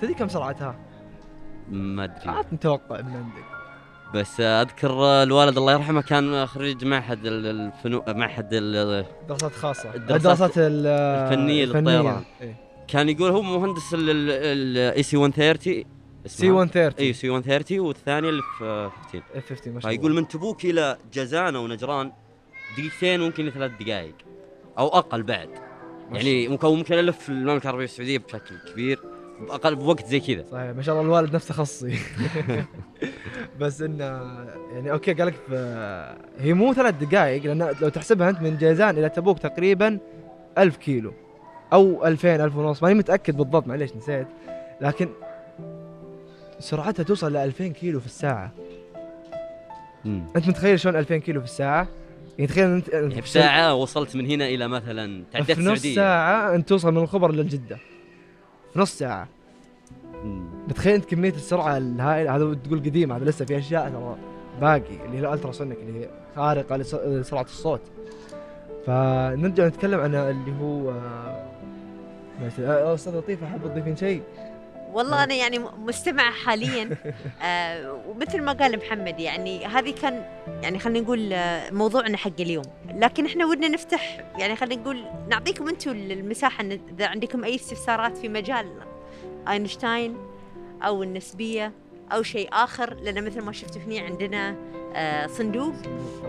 تدري 0.00 0.14
كم 0.14 0.28
سرعتها؟ 0.28 0.76
ما 1.70 2.04
أدري. 2.04 2.16
عاد 2.30 2.46
متوقع 2.52 3.00
من 3.00 3.16
عندك. 3.16 3.44
بس 4.14 4.40
آه، 4.40 4.62
أذكر 4.62 5.22
الوالد 5.22 5.58
الله 5.58 5.72
يرحمه 5.72 6.02
كان 6.02 6.46
خريج 6.46 6.84
معهد 6.84 7.26
ال- 7.26 7.46
الفنون 7.46 8.02
معهد 8.08 8.48
ال- 8.52 9.04
دراسات 9.28 9.52
خاصة. 9.52 9.94
الدراسات 9.94 10.16
الدراسات 10.16 10.58
ال- 10.58 10.86
الفنية. 10.86 11.64
للطيران. 11.64 12.22
إيه. 12.40 12.67
كان 12.88 13.08
يقول 13.08 13.30
هو 13.30 13.42
مهندس 13.42 13.94
الاي 13.94 15.02
سي 15.02 15.16
130 15.16 15.84
سي 16.26 16.50
130 16.50 17.06
اي 17.06 17.12
سي 17.12 17.28
130 17.30 17.80
والثانيه 17.80 18.28
اللي 18.28 18.42
في 18.58 18.64
آه، 18.64 18.88
15 18.88 19.22
F 19.34 19.48
15 19.48 19.70
ما 19.70 19.80
شاء 19.80 19.90
الله. 19.90 20.00
فيقول 20.00 20.14
من 20.14 20.28
تبوك 20.28 20.64
إلى 20.64 20.98
جازان 21.12 21.56
أو 21.56 21.66
نجران 21.66 22.12
دقيقتين 22.78 23.20
ممكن 23.20 23.50
ثلاث 23.50 23.70
دقائق 23.80 24.14
أو 24.78 24.88
أقل 24.88 25.22
بعد. 25.22 25.50
يعني 26.12 26.48
ممكن 26.48 26.68
ممكن 26.68 26.94
الف 26.94 27.28
المملكة 27.28 27.64
العربية 27.64 27.84
السعودية 27.84 28.18
بشكل 28.18 28.54
كبير 28.72 29.00
بأقل 29.40 29.76
بوقت 29.76 30.06
زي 30.06 30.20
كذا. 30.20 30.44
صحيح 30.50 30.76
ما 30.76 30.82
شاء 30.82 30.94
الله 30.94 31.06
الوالد 31.06 31.34
نفسه 31.34 31.54
خصي. 31.54 31.98
بس 33.60 33.82
انه 33.82 34.04
يعني 34.72 34.92
أوكي 34.92 35.12
قال 35.12 35.26
لك 35.26 35.40
هي 36.38 36.54
مو 36.54 36.74
ثلاث 36.74 36.94
دقائق 36.94 37.42
لأن 37.44 37.74
لو 37.80 37.88
تحسبها 37.88 38.30
أنت 38.30 38.42
من 38.42 38.56
جيزان 38.56 38.98
إلى 38.98 39.08
تبوك 39.08 39.38
تقريبا 39.38 39.98
ألف 40.58 40.76
كيلو. 40.76 41.12
أو 41.72 42.06
2000 42.06 42.44
ألف 42.44 42.56
ونص 42.56 42.82
ماني 42.82 42.94
متأكد 42.94 43.36
بالضبط 43.36 43.66
معليش 43.66 43.96
نسيت. 43.96 44.26
لكن 44.80 45.08
سرعتها 46.58 47.02
توصل 47.02 47.32
ل 47.32 47.36
2000 47.36 47.68
كيلو 47.68 48.00
في 48.00 48.06
الساعة. 48.06 48.52
مم. 50.04 50.22
أنت 50.36 50.48
متخيل 50.48 50.80
شلون 50.80 50.96
2000 50.96 51.16
كيلو 51.16 51.40
في 51.40 51.46
الساعة؟ 51.46 51.88
يعني 52.38 52.48
تخيل 52.48 52.64
انت 52.64 52.88
يعني 52.88 53.20
بساعه 53.20 53.74
وصلت 53.74 54.16
من 54.16 54.26
هنا 54.30 54.46
إلى 54.48 54.68
مثلا 54.68 55.22
تعديت 55.32 55.52
في 55.52 55.62
نص 55.62 55.82
ساعة 55.86 56.54
أنت 56.54 56.68
توصل 56.68 56.92
من 56.92 56.98
الخبر 57.02 57.32
للجده 57.32 57.76
في 58.72 58.78
نص 58.78 58.98
ساعة. 58.98 59.28
مم. 60.24 60.44
متخيل 60.68 60.94
أنت 60.94 61.04
كمية 61.04 61.30
السرعة 61.30 61.76
الهائلة؟ 61.76 62.36
هذا 62.36 62.54
تقول 62.54 62.78
قديم 62.78 63.12
هذا 63.12 63.24
لسه 63.24 63.44
في 63.44 63.58
أشياء 63.58 63.88
ترى 63.90 64.16
باقي 64.60 65.04
اللي 65.06 65.16
هي 65.16 65.20
الألتراسونيك 65.20 65.78
اللي 65.78 66.00
هي 66.04 66.08
خارقة 66.36 66.76
لس- 66.76 66.94
لسرعة 66.94 67.42
الصوت. 67.42 67.80
فنرجع 68.86 69.66
نتكلم 69.66 70.00
عن 70.00 70.14
اللي 70.14 70.52
هو 70.60 70.92
آه، 72.38 72.42
ماشي. 72.42 72.66
آه، 72.66 72.94
أستاذ 72.94 73.16
لطيفه 73.16 73.46
حاب 73.46 73.62
تضيفين 73.64 73.96
شيء. 73.96 74.22
والله 74.92 75.24
أنا 75.24 75.34
يعني 75.34 75.58
مستمعة 75.58 76.30
حاليا. 76.30 76.96
آه 77.42 78.02
ومثل 78.08 78.42
ما 78.42 78.52
قال 78.52 78.78
محمد 78.78 79.20
يعني 79.20 79.66
هذه 79.66 79.90
كان 80.02 80.24
يعني 80.62 80.78
خلينا 80.78 81.00
نقول 81.00 81.32
آه، 81.32 81.70
موضوعنا 81.70 82.16
حق 82.16 82.40
اليوم. 82.40 82.64
لكن 82.94 83.26
إحنا 83.26 83.46
ودنا 83.46 83.68
نفتح 83.68 84.30
يعني 84.38 84.56
خلينا 84.56 84.82
نقول 84.82 85.04
نعطيكم 85.28 85.68
أنتم 85.68 85.90
المساحة 85.90 86.64
إن 86.64 86.80
إذا 86.94 87.06
عندكم 87.06 87.44
أي 87.44 87.54
استفسارات 87.54 88.16
في 88.18 88.28
مجال 88.28 88.66
أينشتاين 89.48 90.16
أو 90.82 91.02
النسبية 91.02 91.72
أو 92.12 92.22
شيء 92.22 92.48
آخر 92.52 92.94
لأن 92.94 93.24
مثل 93.24 93.40
ما 93.40 93.52
شفتوا 93.52 93.82
هنا 93.82 94.00
عندنا 94.00 94.50
آه 94.50 94.77
صندوق. 95.26 95.74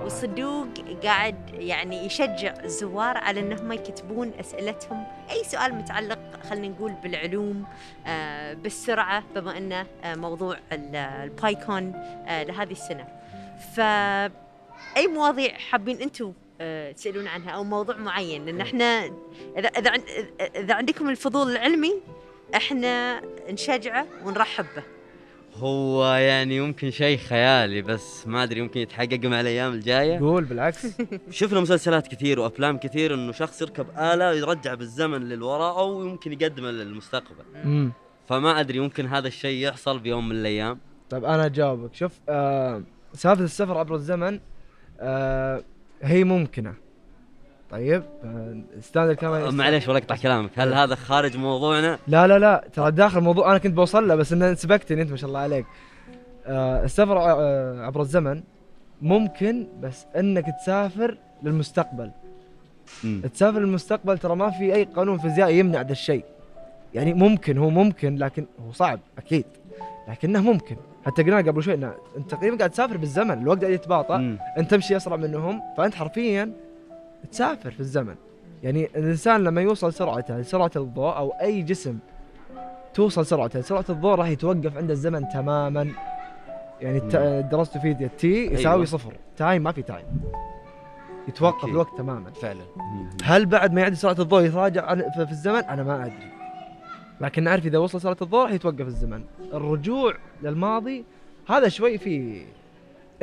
والصندوق 0.04 0.68
قاعد 1.04 1.36
يعني 1.54 2.06
يشجع 2.06 2.54
الزوار 2.64 3.18
على 3.18 3.40
إنهم 3.40 3.72
يكتبون 3.72 4.32
أسئلتهم. 4.40 5.04
أي 5.32 5.44
سؤال 5.44 5.74
متعلق 5.76 6.20
خلينا 6.50 6.68
نقول 6.68 6.92
بالعلوم 6.92 7.64
آه، 8.08 8.54
بالسرعة 8.54 9.24
بما 9.36 9.58
إنه 9.58 9.86
آه، 10.04 10.16
موضوع 10.16 10.58
ال- 10.72 10.96
البايكون 10.96 11.94
آه، 12.28 12.44
لهذه 12.44 12.72
السنة. 12.72 13.08
ف 13.76 13.80
أي 14.98 15.08
مواضيع 15.08 15.54
حابين 15.54 16.02
أنتم 16.02 16.34
آه، 16.62 16.92
تسألون 16.92 17.28
عنها 17.28 17.52
أو 17.52 17.64
موضوع 17.64 17.98
معين؟ 17.98 18.46
لأن 18.46 18.62
إحنا 18.62 19.12
إذا 19.58 19.68
إذا 19.68 19.92
إذا 20.56 20.74
عندكم 20.74 21.10
الفضول 21.10 21.52
العلمي 21.52 21.94
إحنا 22.56 23.22
نشجعه 23.50 24.06
ونرحب 24.26 24.66
به. 24.76 24.84
هو 25.60 26.14
يعني 26.14 26.62
ممكن 26.62 26.92
شيء 26.92 27.18
خيالي 27.18 27.82
بس 27.82 28.28
ما 28.28 28.44
أدري 28.44 28.62
ممكن 28.62 28.80
يتحقق 28.80 29.26
مع 29.26 29.42
الأيام 29.42 29.74
الجاية. 29.74 30.20
قول 30.20 30.44
بالعكس. 30.44 30.88
شفنا 31.40 31.60
مسلسلات 31.60 32.08
كثير 32.08 32.40
وأفلام 32.40 32.78
كثير 32.78 33.14
إنه 33.14 33.32
شخص 33.32 33.62
يركب 33.62 33.86
آلة 33.98 34.34
يرجع 34.34 34.74
بالزمن 34.74 35.30
للوراء 35.30 35.80
أو 35.80 36.06
يمكن 36.06 36.34
يقدمه 36.34 36.72
للمستقبل. 36.72 37.46
امم 37.66 37.92
فما 38.28 38.60
أدري 38.60 38.80
ممكن 38.80 39.06
هذا 39.06 39.28
الشيء 39.28 39.68
يحصل 39.68 40.00
بيوم 40.00 40.30
من 40.30 40.36
الأيام. 40.36 40.80
طيب 41.10 41.26
أنا 41.26 41.46
أجاوبك. 41.46 41.94
شوف 41.96 42.12
آه 42.30 42.84
سالفة 43.14 43.44
السفر 43.44 43.78
عبر 43.78 43.96
الزمن 43.96 44.40
آه 45.00 45.64
هي 46.02 46.24
ممكنة. 46.24 46.74
طيب 47.72 48.04
آه 48.24 48.58
standard 48.82 49.16
كمان 49.16 49.54
معليش 49.54 49.88
ولا 49.88 49.98
اقطع 49.98 50.16
كلامك. 50.16 50.50
هل 50.56 50.74
هذا 50.74 50.96
خارج 50.96 51.38
موضوعنا؟ 51.38 52.00
لا 52.08 52.28
لا 52.28 52.40
لا 52.40 52.68
ترى 52.74 52.92
داخل 52.92 53.18
الموضوع 53.18 53.52
أنا 53.52 53.58
كنت 53.58 53.74
بوصل 53.74 54.08
له 54.08 54.16
بس 54.16 54.34
ان 54.34 54.56
سبقتني 54.56 55.02
أنت 55.02 55.12
ما 55.12 55.18
شاء 55.18 55.28
الله 55.28 55.40
عليك. 55.40 55.66
آه 56.46 56.84
السفر 56.84 57.18
آه 57.18 57.86
عبر 57.86 58.02
الزمن 58.02 58.42
ممكن 59.02 59.68
بس 59.82 60.06
إنك 60.16 60.46
تسافر 60.62 61.18
للمستقبل. 61.44 62.12
مم. 63.04 63.22
تسافر 63.34 63.60
للمستقبل 63.60 64.18
ترى 64.18 64.36
ما 64.36 64.50
في 64.50 64.76
أي 64.76 64.84
قانون 64.84 65.18
فيزيائي 65.18 65.60
يمنع 65.60 65.82
ذا 65.82 65.92
الشيء. 65.92 66.26
يعني 66.94 67.14
ممكن 67.14 67.58
هو 67.58 67.70
ممكن 67.70 68.16
لكن 68.16 68.46
هو 68.68 68.72
صعب 68.72 69.00
أكيد. 69.18 69.46
لكنه 70.10 70.42
ممكن. 70.42 70.76
حتى 71.06 71.24
قلنا 71.24 71.38
قبل 71.38 71.64
شوي 71.64 71.74
إنه 71.74 71.94
أنت 72.18 72.32
تقريبا 72.32 72.58
قاعد 72.58 72.70
تسافر 72.70 72.98
بالزمن 72.98 73.42
الوقت 73.42 73.62
قاعد 73.62 73.74
يتباطأ. 73.74 74.38
أنت 74.58 74.72
تمشي 74.72 74.98
أسرع 74.98 75.16
منهم 75.16 75.62
فأنت 75.78 75.96
حرفيا 75.96 76.52
تسافر 77.32 77.72
في 77.72 77.80
الزمن. 77.80 78.16
يعني 78.64 78.86
الإنسان 78.96 79.44
لما 79.44 79.62
يوصل 79.62 79.94
سرعته 79.94 80.38
لسرعه 80.38 80.72
الضوء 80.76 81.18
أو 81.18 81.30
أي 81.30 81.62
جسم 81.62 81.98
توصل 82.94 83.26
سرعته 83.26 83.62
سرعة 83.62 83.86
الضوء 83.90 84.16
راح 84.16 84.28
يتوقف 84.28 84.78
عند 84.78 84.92
الزمن 84.92 85.30
تماما. 85.30 85.92
يعني 86.82 87.00
درست 87.42 87.78
فيزياء 87.78 88.10
تي 88.18 88.46
يساوي 88.46 88.76
أيوة. 88.76 88.86
صفر. 88.86 89.14
time 89.38 89.64
ما 89.64 89.72
في 89.72 89.82
time 89.82 90.06
يتوقف 91.28 91.62
أوكي. 91.62 91.72
الوقت 91.72 91.98
تماما. 91.98 92.32
فعلا. 92.32 92.64
هل 93.24 93.46
بعد 93.46 93.74
ما 93.74 93.82
يعدي 93.82 93.96
سرعة 93.96 94.16
الضوء 94.20 94.42
يتراجع 94.42 94.96
في 94.96 95.32
الزمن؟ 95.32 95.60
أنا 95.64 95.84
ما 95.84 96.06
أدري. 96.06 96.32
لكن 97.22 97.44
نعرف 97.44 97.66
إذا 97.66 97.78
وصل 97.78 98.02
سرعة 98.02 98.18
الضوء 98.22 98.44
راح 98.44 98.52
يتوقف 98.52 98.82
الزمن. 98.82 99.24
الرجوع 99.54 100.14
للماضي 100.44 101.06
هذا 101.50 101.68
شوي 101.68 101.98
في 101.98 102.42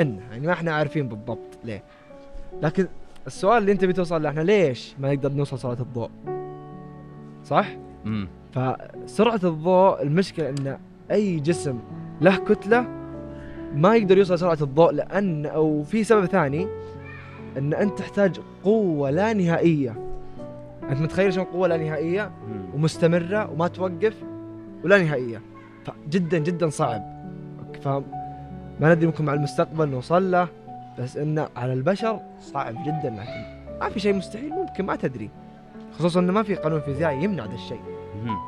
إنه 0.00 0.22
يعني 0.30 0.46
ما 0.46 0.52
إحنا 0.52 0.74
عارفين 0.74 1.08
بالضبط 1.08 1.58
ليه. 1.64 1.82
لكن 2.62 2.86
السؤال 3.26 3.58
اللي 3.58 3.72
انت 3.72 3.84
بتوصل 3.84 4.22
له 4.22 4.28
إحنا 4.28 4.40
ليش 4.40 4.94
ما 4.98 5.14
نقدر 5.14 5.32
نوصل 5.32 5.58
سرعه 5.58 5.76
الضوء؟ 5.80 6.10
صح؟ 7.44 7.76
مم. 8.04 8.28
فسرعة 8.52 9.40
الضوء 9.44 10.02
المشكلة 10.02 10.48
ان 10.48 10.78
اي 11.10 11.40
جسم 11.40 11.78
له 12.20 12.36
كتلة 12.36 12.86
ما 13.74 13.96
يقدر 13.96 14.18
يوصل 14.18 14.38
سرعه 14.38 14.58
الضوء 14.62 14.92
لأن 14.92 15.46
أو 15.46 15.82
في 15.82 16.04
سبب 16.04 16.26
ثاني 16.26 16.68
ان 17.58 17.74
انت 17.74 17.98
تحتاج 17.98 18.40
قوة 18.64 19.10
لا 19.10 19.32
نهائية. 19.32 19.94
انت 20.90 21.00
متخيل 21.00 21.32
شلون 21.32 21.44
قوة 21.46 21.68
لا 21.68 21.76
نهائية. 21.76 22.30
ومستمرة 22.74 23.50
وما 23.50 23.68
توقف 23.68 24.14
ولا 24.84 25.02
نهائية. 25.02 25.40
فجدا 25.84 26.38
جدا 26.38 26.68
صعب. 26.68 27.02
فما 27.82 28.02
ندري 28.82 29.06
ممكن 29.06 29.24
مع 29.24 29.34
المستقبل 29.34 29.88
نوصل 29.88 30.30
له. 30.30 30.48
بس 30.98 31.16
انه 31.16 31.48
على 31.56 31.72
البشر 31.72 32.20
صعب 32.40 32.74
جدا 32.82 33.10
لكن 33.10 33.66
ما 33.80 33.88
في 33.88 34.00
شيء 34.00 34.14
مستحيل 34.14 34.50
ممكن 34.50 34.84
ما 34.86 34.96
تدري 34.96 35.30
خصوصا 35.98 36.20
إنه 36.20 36.32
ما 36.32 36.42
في 36.42 36.54
قانون 36.54 36.80
فيزيائي 36.80 37.24
يمنع 37.24 37.44
ذا 37.44 37.54
الشيء. 37.54 37.80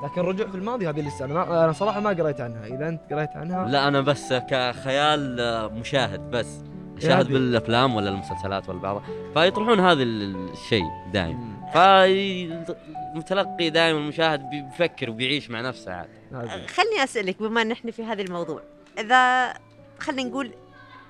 لكن 0.04 0.20
الرجوع 0.20 0.46
في 0.46 0.54
الماضي 0.54 0.88
هذه 0.88 1.08
لسه 1.08 1.24
أنا 1.24 1.34
ما 1.34 1.64
أنا 1.64 1.72
صراحة 1.72 2.00
ما 2.00 2.10
قريت 2.10 2.40
عنها 2.40 2.66
إذا 2.66 2.88
أنت 2.88 3.00
قريت 3.12 3.30
عنها 3.36 3.68
لا 3.68 3.88
أنا 3.88 4.00
بس 4.00 4.32
كخيال 4.32 5.40
آه، 5.40 5.68
مشاهد 5.68 6.30
بس 6.30 6.60
اشاهد 6.96 7.26
هذه. 7.26 7.32
بالأفلام 7.32 7.94
ولا 7.96 8.08
المسلسلات 8.10 8.68
ولا 8.68 8.78
بعضها 8.78 9.02
فيطرحون 9.34 9.80
هذا 9.80 10.02
ال- 10.02 10.48
الشيء 10.52 10.84
دائما. 11.12 11.70
فالمتلقي 11.74 13.70
دائما 13.70 13.98
المشاهد 13.98 14.50
بيفكر 14.50 15.10
وبيعيش 15.10 15.50
مع 15.50 15.60
نفسه 15.60 15.92
عاد 15.92 16.08
هذه. 16.32 16.66
خلني 16.66 17.04
أسألك 17.04 17.42
بما 17.42 17.62
إن 17.62 17.70
إحنا 17.72 17.90
في 17.90 18.04
هذا 18.04 18.22
الموضوع 18.22 18.60
إذا 18.98 19.52
خلينا 19.98 20.30
نقول 20.30 20.50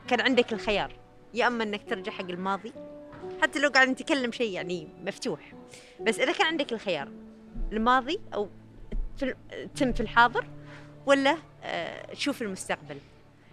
كان 0.08 0.20
عندك 0.20 0.52
الخيار 0.52 0.92
يا 1.34 1.46
أما 1.46 1.64
إنك 1.64 1.80
ترجع 1.88 2.12
حق 2.12 2.28
الماضي 2.30 2.72
حتى 3.42 3.58
لو 3.58 3.68
قاعد 3.68 3.88
نتكلم 3.88 4.32
شيء 4.32 4.52
يعني 4.52 4.88
مفتوح 5.06 5.40
بس 6.06 6.18
إذا 6.18 6.32
كان 6.32 6.46
عندك 6.46 6.72
الخيار 6.72 7.08
الماضي 7.72 8.18
أو 8.34 8.48
في 9.16 9.34
تم 9.76 9.92
في 9.92 10.00
الحاضر 10.00 10.44
ولا 11.06 11.36
آه، 11.64 12.12
تشوف 12.14 12.42
المستقبل 12.42 12.96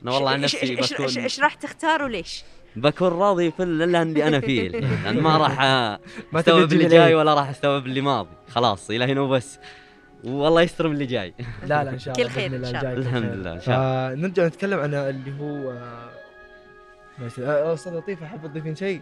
أنا 0.04 0.12
والله 0.12 0.32
عن 0.32 0.42
نفسي 0.42 0.76
بكون 0.76 1.18
إيش 1.18 1.40
راح 1.40 1.54
تختار 1.54 2.04
وليش؟ 2.04 2.44
بكون 2.76 3.08
راضي 3.08 3.52
في 3.52 3.64
اللي 3.64 3.84
اللي 4.02 4.28
أنا 4.28 4.40
فيه 4.40 4.68
الحين 4.68 4.84
لأن 5.04 5.20
ما 5.22 5.38
راح 5.38 5.62
أستوعب 6.36 6.74
اللي 6.74 6.88
جاي. 6.88 7.16
ولا 7.16 7.34
راح 7.34 7.50
أستوعب 7.50 7.86
اللي 7.86 8.02
ماضي 8.02 8.30
خلاص 8.50 8.90
إلى 8.90 9.06
هنا 9.06 9.22
وبس 9.22 9.60
والله 10.24 10.62
يستر 10.62 10.88
من 10.88 10.94
اللي 10.94 11.06
جاي 11.06 11.34
لا 11.64 11.84
لا 11.84 11.90
إن 11.92 12.00
شاء 12.00 12.16
الله 12.16 12.28
كل 12.28 12.34
خير 12.34 12.46
الله 12.54 12.72
شاء 12.72 12.82
كل 12.82 12.88
الحمد. 13.02 13.24
لله، 13.34 13.54
إن 13.54 13.62
شاء 13.62 13.76
الله. 13.76 14.16
فنرجع 14.16 14.48
نتكلم 14.48 14.80
عن 14.80 14.94
اللي 14.94 15.34
هو 15.42 15.72
آه، 17.20 17.24
ماشي 17.24 17.46
آه، 17.46 17.74
أستاذ 17.74 17.94
لطيفه 17.94 18.26
حاب 18.26 18.48
تضيفين 18.48 18.76
شيء. 18.76 19.02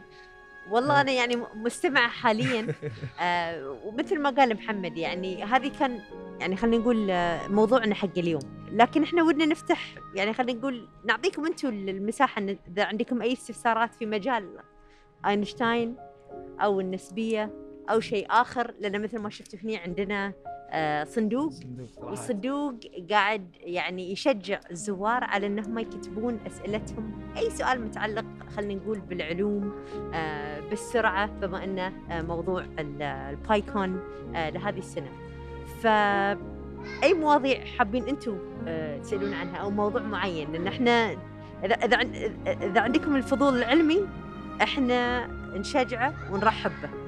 والله 0.72 1.02
أنا 1.02 1.12
يعني 1.12 1.36
مستمعه 1.56 2.08
حاليا. 2.08 2.68
آه 3.22 3.78
ومثل 3.84 4.20
ما 4.20 4.30
قال 4.30 4.56
محمد 4.56 4.98
يعني 4.98 5.44
هذه 5.44 5.72
كان 5.80 6.00
يعني 6.40 6.56
خلينا 6.56 6.78
نقول 6.78 7.12
آه، 7.12 7.48
موضوعنا 7.48 7.96
حق 7.96 8.18
اليوم. 8.18 8.42
لكن 8.72 9.04
إحنا 9.04 9.24
ودنا 9.24 9.46
نفتح 9.46 9.96
يعني 10.16 10.34
خلينا 10.34 10.60
نقول 10.60 10.88
نعطيكم 11.06 11.46
أنتم 11.46 11.70
المساحة 11.70 12.40
إن 12.42 12.58
إذا 12.68 12.84
عندكم 12.84 13.22
أي 13.22 13.34
استفسارات 13.34 13.96
في 13.96 14.06
مجال 14.06 14.60
أينشتاين 15.26 15.96
أو 16.60 16.80
النسبية. 16.80 17.52
أو 17.90 18.00
شيء 18.00 18.28
آخر 18.30 18.74
لأن 18.80 19.02
مثل 19.02 19.20
ما 19.20 19.30
شفتوا 19.30 19.60
هنا 19.64 19.78
عندنا 19.78 20.34
آه 20.76 21.04
صندوق. 21.04 21.52
صندوق. 21.52 21.90
والصندوق 22.04 22.76
قاعد 23.10 23.48
يعني 23.60 24.12
يشجع 24.12 24.60
الزوار 24.72 25.24
على 25.24 25.48
انهم 25.48 25.80
يكتبون 25.80 26.40
أسئلتهم. 26.48 27.22
أي 27.38 27.50
سؤال 27.50 27.82
متعلق 27.82 28.26
خلينا 28.56 28.74
نقول 28.84 29.00
بالعلوم 29.00 29.74
آه، 30.14 30.60
بالسرعة 30.60 31.26
بما 31.26 31.64
إنه 31.64 31.94
آه، 32.12 32.22
موضوع 32.22 32.62
ال- 32.80 33.02
البايكون 33.02 34.00
لهذه 34.34 34.78
السنة. 34.78 35.10
فاي 35.82 37.14
مواضيع 37.14 37.66
حابين 37.66 38.08
أنتم 38.08 38.38
تسألون 39.02 39.34
عنها 39.34 39.58
أو 39.58 39.70
موضوع 39.70 40.02
معين؟ 40.02 40.52
لأن 40.52 40.68
إحنا 40.68 41.12
إذا 41.64 41.96
إذا 42.48 42.82
عندكم 42.82 43.16
الفضول 43.16 43.58
العلمي 43.58 44.08
إحنا 44.62 45.28
نشجعه 45.58 46.14
ونرحب 46.34 46.72
به. 46.84 47.03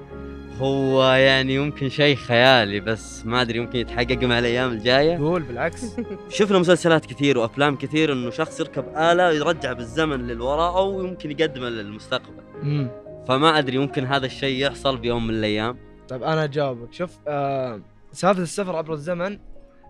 هو 0.60 1.04
يعني 1.14 1.56
يمكن 1.56 1.90
شيء 1.90 2.16
خيالي 2.16 2.80
بس 2.80 3.26
ما 3.26 3.42
أدري 3.42 3.60
يمكن 3.60 3.80
يتحقق 3.80 4.24
مع 4.24 4.40
الأيام 4.40 4.72
الجاية. 4.72 5.18
قول 5.18 5.42
بالعكس. 5.42 5.86
شفنا 6.30 6.60
مسلسلات 6.60 7.06
كثير 7.06 7.38
وأفلام 7.38 7.76
كثير 7.76 8.14
إنه 8.14 8.30
شخص 8.30 8.60
يركب 8.60 8.86
آلة 8.98 9.32
يرجع 9.32 9.74
بالزمن 9.74 10.28
للوراء 10.28 10.78
أو 10.78 11.04
يمكن 11.06 11.32
يقدمه 11.32 11.70
للمستقبل. 11.70 12.44
امم 12.64 12.90
فما 13.28 13.58
أدري 13.60 13.78
ممكن 13.78 14.06
هذا 14.06 14.26
الشيء 14.26 14.66
يحصل 14.66 14.98
بيوم 14.98 15.28
من 15.28 15.34
الأيام. 15.34 15.78
طيب 16.08 16.24
أنا 16.24 16.44
أجاوبك. 16.44 16.94
شوف 16.94 17.18
آه 17.28 17.82
سالفه 18.12 18.42
السفر 18.42 18.76
عبر 18.76 18.94
الزمن 18.94 19.40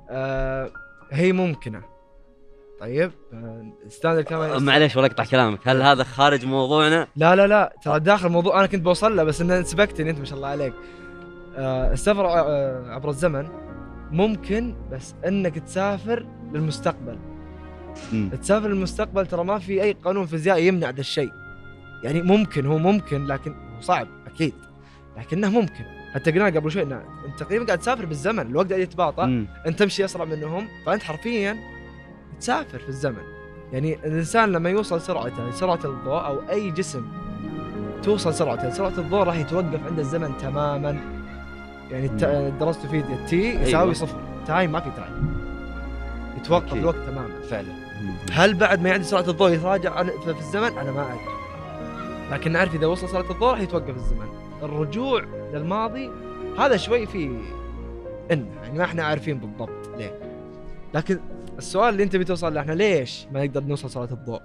آه 0.09 0.71
هي 1.11 1.31
ممكنة. 1.31 1.94
طيب 2.79 3.11
آه 3.33 3.65
standard 3.87 4.23
كمان 4.23 4.63
معليش 4.63 4.95
ولا 4.95 5.05
أقطع 5.05 5.25
كلامك. 5.25 5.67
هل 5.67 5.81
هذا 5.81 6.03
خارج 6.03 6.45
موضوعنا؟ 6.45 7.07
لا 7.15 7.35
لا 7.35 7.47
لا 7.47 7.75
ترى 7.83 7.99
داخل 7.99 8.27
الموضوع 8.27 8.59
أنا 8.59 8.67
كنت 8.67 8.81
بوصل 8.81 9.15
له 9.15 9.23
بس 9.23 9.41
ان 9.41 9.63
سبقتني 9.63 10.09
أنت 10.09 10.19
ما 10.19 10.25
شاء 10.25 10.37
الله 10.37 10.47
عليك. 10.47 10.73
آه 11.57 11.93
السفر 11.93 12.25
آه 12.25 12.89
عبر 12.89 13.09
الزمن 13.09 13.47
ممكن 14.11 14.75
بس 14.91 15.15
إنك 15.27 15.59
تسافر 15.59 16.25
للمستقبل. 16.53 17.17
مم. 18.13 18.29
تسافر 18.41 18.67
للمستقبل 18.67 19.27
ترى 19.27 19.43
ما 19.43 19.59
في 19.59 19.83
أي 19.83 19.91
قانون 19.91 20.25
فيزيائي 20.25 20.67
يمنع 20.67 20.89
ذا 20.89 20.99
الشيء. 20.99 21.31
يعني 22.03 22.21
ممكن 22.21 22.65
هو 22.65 22.77
ممكن 22.77 23.25
لكن 23.25 23.55
صعب 23.81 24.07
أكيد. 24.27 24.53
لكنه 25.17 25.49
ممكن. 25.49 25.83
حتى 26.13 26.31
قلنا 26.31 26.45
قبل 26.45 26.71
شوي 26.71 26.83
انه 26.83 27.03
أنت 27.25 27.39
تقريبا 27.39 27.65
قاعد 27.65 27.79
تسافر 27.79 28.05
بالزمن 28.05 28.39
الوقت 28.39 28.69
قاعد 28.69 28.81
يتباطا. 28.81 29.45
أنت 29.67 29.79
تمشي 29.79 30.05
أسرع 30.05 30.25
منهم 30.25 30.67
فأنت 30.85 31.03
حرفيا 31.03 31.74
تسافر 32.39 32.79
في 32.79 32.89
الزمن. 32.89 33.23
يعني 33.73 33.93
الإنسان 33.93 34.51
لما 34.51 34.69
يوصل 34.69 35.01
سرعته 35.01 35.51
سرعة 35.51 35.79
الضوء 35.85 36.25
أو 36.25 36.39
أي 36.49 36.71
جسم 36.71 37.07
توصل 38.03 38.33
سرعته 38.33 38.69
سرعة 38.69 38.93
الضوء 38.97 39.23
راح 39.23 39.35
يتوقف 39.35 39.87
عند 39.87 39.99
الزمن 39.99 40.37
تماما. 40.37 40.99
يعني 41.91 42.07
درست 42.59 42.85
فيزياء 42.85 42.99
تي 42.99 43.55
يساوي 43.55 43.83
أيوة. 43.83 43.93
صفر. 43.93 44.17
time 44.47 44.71
ما 44.71 44.79
في 44.79 44.89
time. 44.95 45.35
يتوقف 46.37 46.67
أكيد. 46.67 46.77
الوقت 46.77 46.95
تماما. 46.95 47.41
فعلا. 47.49 47.73
هل 48.31 48.53
بعد 48.53 48.81
ما 48.81 48.89
يعدي 48.89 49.03
سرعة 49.03 49.29
الضوء 49.29 49.49
يتراجع 49.49 50.03
في 50.03 50.39
الزمن؟ 50.39 50.77
أنا 50.77 50.91
ما 50.91 51.07
أدري. 51.07 51.35
لكن 52.31 52.51
نعرف 52.51 52.75
إذا 52.75 52.87
وصل 52.87 53.09
سرعة 53.09 53.31
الضوء 53.31 53.49
راح 53.49 53.59
يتوقف 53.59 53.95
الزمن. 53.95 54.27
الرجوع 54.63 55.23
للماضي 55.53 56.11
هذا 56.59 56.77
شوي 56.77 57.05
في 57.05 57.25
إن. 58.31 58.45
يعني 58.63 58.77
ما 58.77 58.83
إحنا 58.83 59.03
عارفين 59.03 59.37
بالضبط 59.37 59.97
ليه. 59.97 60.19
لكن 60.93 61.19
السؤال 61.57 61.89
اللي 61.89 62.03
انت 62.03 62.15
بتوصل 62.15 62.53
له 62.53 62.61
إحنا 62.61 62.73
ليش 62.73 63.27
ما 63.31 63.45
نقدر 63.45 63.63
نوصل 63.63 63.89
سرعه 63.89 64.09
الضوء؟ 64.11 64.41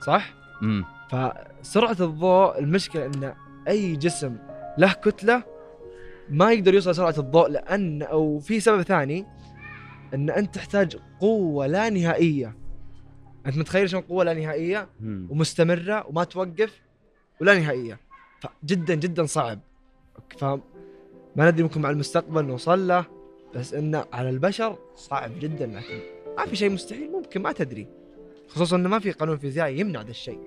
صح؟ 0.00 0.34
مم. 0.62 0.84
فسرعة 1.10 1.96
الضوء 2.00 2.58
المشكلة 2.58 3.06
إن 3.06 3.34
أي 3.68 3.96
جسم 3.96 4.36
له 4.78 4.92
كتلة 4.92 5.42
ما 6.28 6.52
يقدر 6.52 6.74
يوصل 6.74 6.94
سرعه 6.94 7.14
الضوء 7.18 7.48
لأن 7.48 8.02
أو 8.02 8.38
في 8.38 8.60
سبب 8.60 8.82
ثاني 8.82 9.26
إن 10.14 10.30
أنت 10.30 10.54
تحتاج 10.54 10.96
قوة 11.20 11.66
لا 11.66 11.90
نهائية. 11.90 12.56
أنت 13.46 13.58
متخيل 13.58 13.90
شلون 13.90 14.02
قوة 14.02 14.24
لا 14.24 14.34
نهائية؟ 14.34 14.88
مم. 15.00 15.26
ومستمرة 15.30 16.06
وما 16.06 16.24
توقف 16.24 16.80
ولا 17.40 17.58
نهائية. 17.58 17.98
فجدا 18.40 18.94
جدا 18.94 19.26
صعب. 19.26 19.58
فما 20.38 20.60
ندري 21.38 21.62
ممكن 21.62 21.80
مع 21.80 21.90
المستقبل 21.90 22.44
نوصل 22.44 22.88
له. 22.88 23.04
بس 23.54 23.74
إنه 23.74 24.04
على 24.12 24.30
البشر 24.30 24.76
صعب 24.96 25.30
جدا 25.40 25.66
لكن 25.66 26.00
ما 26.38 26.46
في 26.46 26.56
شيء 26.56 26.70
مستحيل 26.70 27.10
ممكن 27.12 27.42
ما 27.42 27.52
تدري 27.52 27.86
خصوصا 28.48 28.76
إنه 28.76 28.88
ما 28.88 28.98
في 28.98 29.12
قانون 29.12 29.38
فيزيائي 29.38 29.78
يمنع 29.80 30.02
ذا 30.02 30.10
الشيء. 30.10 30.38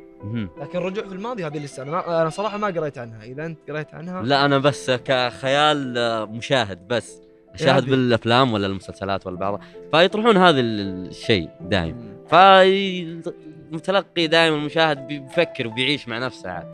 لكن 0.61 0.77
الرجوع 0.77 1.03
في 1.07 1.13
الماضي 1.13 1.45
هذه 1.45 1.57
لسه 1.63 1.83
أنا 1.83 1.91
ما 1.91 2.21
أنا 2.21 2.29
صراحة 2.29 2.57
ما 2.57 2.67
قريت 2.67 2.97
عنها 2.97 3.23
إذا 3.23 3.45
أنت 3.45 3.57
قريت 3.69 3.93
عنها 3.93 4.23
لا 4.23 4.45
أنا 4.45 4.57
بس 4.57 4.91
كخيال 4.91 5.97
آه، 5.97 6.25
مشاهد 6.25 6.87
بس 6.87 7.21
اشاهد. 7.53 7.85
بالأفلام 7.85 8.53
ولا 8.53 8.67
المسلسلات 8.67 9.27
ولا 9.27 9.37
بعضها 9.37 9.59
فيطرحون 9.91 10.37
هذا 10.37 10.59
ال- 10.59 11.07
الشيء 11.07 11.49
دائم. 11.61 12.17
فالمتلقي 12.27 14.27
دائما 14.27 14.55
المشاهد 14.55 15.07
بيفكر 15.07 15.67
وبيعيش 15.67 16.07
مع 16.07 16.19
نفسه 16.19 16.49
عاد. 16.49 16.67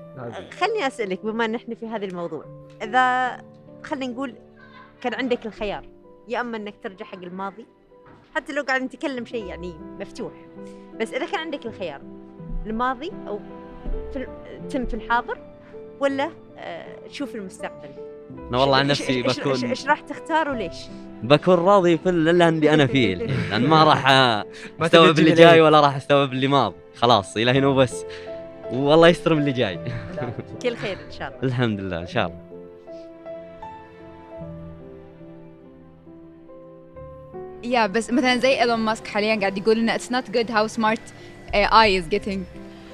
خلني 0.60 0.88
أسألك 0.88 1.26
بما 1.26 1.46
إن 1.46 1.56
إحنا 1.56 1.76
في 1.76 1.88
هذا 1.88 2.06
الموضوع 2.06 2.46
إذا 2.84 3.38
خلينا 3.84 4.14
نقول 4.14 4.34
كان 5.02 5.14
عندك 5.14 5.46
الخيار 5.46 5.86
يا 6.30 6.42
أما 6.42 6.58
إنك 6.58 6.74
ترجع 6.84 7.06
حق 7.06 7.24
الماضي. 7.24 7.66
حتى 8.36 8.54
لو 8.54 8.64
قاعد 8.64 8.82
نتكلم 8.82 9.26
شيء 9.26 9.46
يعني 9.46 9.74
مفتوح. 10.00 10.34
بس 11.00 11.14
إذا 11.14 11.26
كان 11.26 11.40
عندك 11.40 11.66
الخيار 11.66 12.02
الماضي 12.66 13.12
أو 13.28 13.40
في 14.14 14.28
تم 14.70 14.86
في 14.86 14.94
الحاضر 14.94 15.38
ولا 16.00 16.32
آه، 16.58 17.08
تشوف 17.08 17.36
المستقبل. 17.36 17.90
أنا 18.50 18.58
والله 18.58 18.78
عن 18.78 18.88
نفسي 18.88 19.22
بكون 19.22 19.66
إيش 19.66 19.88
راح 19.88 20.00
تختار 20.00 20.50
وليش؟ 20.50 20.76
بكون 21.24 21.56
راضي 21.56 21.98
في 21.98 22.10
اللي 22.10 22.32
اللي 22.32 22.74
أنا 22.74 22.88
فيه. 22.88 23.14
الحين 23.14 23.40
لأن 23.50 23.68
ما 23.68 23.84
راح 23.84 24.08
أستوعب 24.82 25.20
اللي 25.20 25.32
جاي. 25.32 25.62
ولا 25.62 25.82
راح 25.82 25.96
أستوعب 25.96 26.34
اللي 26.34 26.48
ماضي. 26.48 26.76
خلاص 26.96 27.38
إلى 27.38 27.52
هنا 27.52 27.68
وبس. 27.68 28.06
والله 28.72 29.08
يستر 29.08 29.34
من 29.34 29.42
اللي 29.42 29.52
جاي. 29.52 29.80
كل 30.62 30.76
خير 30.76 30.98
إن 31.08 31.12
شاء 31.12 31.28
الله. 31.28 31.40
الحمد 31.44 31.80
لله 31.80 32.00
إن 32.00 32.08
شاء 32.08 32.28
الله. 32.28 32.49
يا 37.70 37.88
بس 37.88 38.12
مثلا 38.12 38.38
زي 38.38 38.62
ايلون 38.62 38.80
ماسك 38.80 39.08
حاليا 39.08 39.40
قاعد 39.40 39.58
يقول 39.58 39.80
انه 39.80 39.96
it's 39.96 40.12
not 40.12 40.30
good 40.32 40.52
how 40.52 40.68
smart 40.68 41.00
اي 41.54 41.98
از 41.98 42.08
جيتنج 42.08 42.44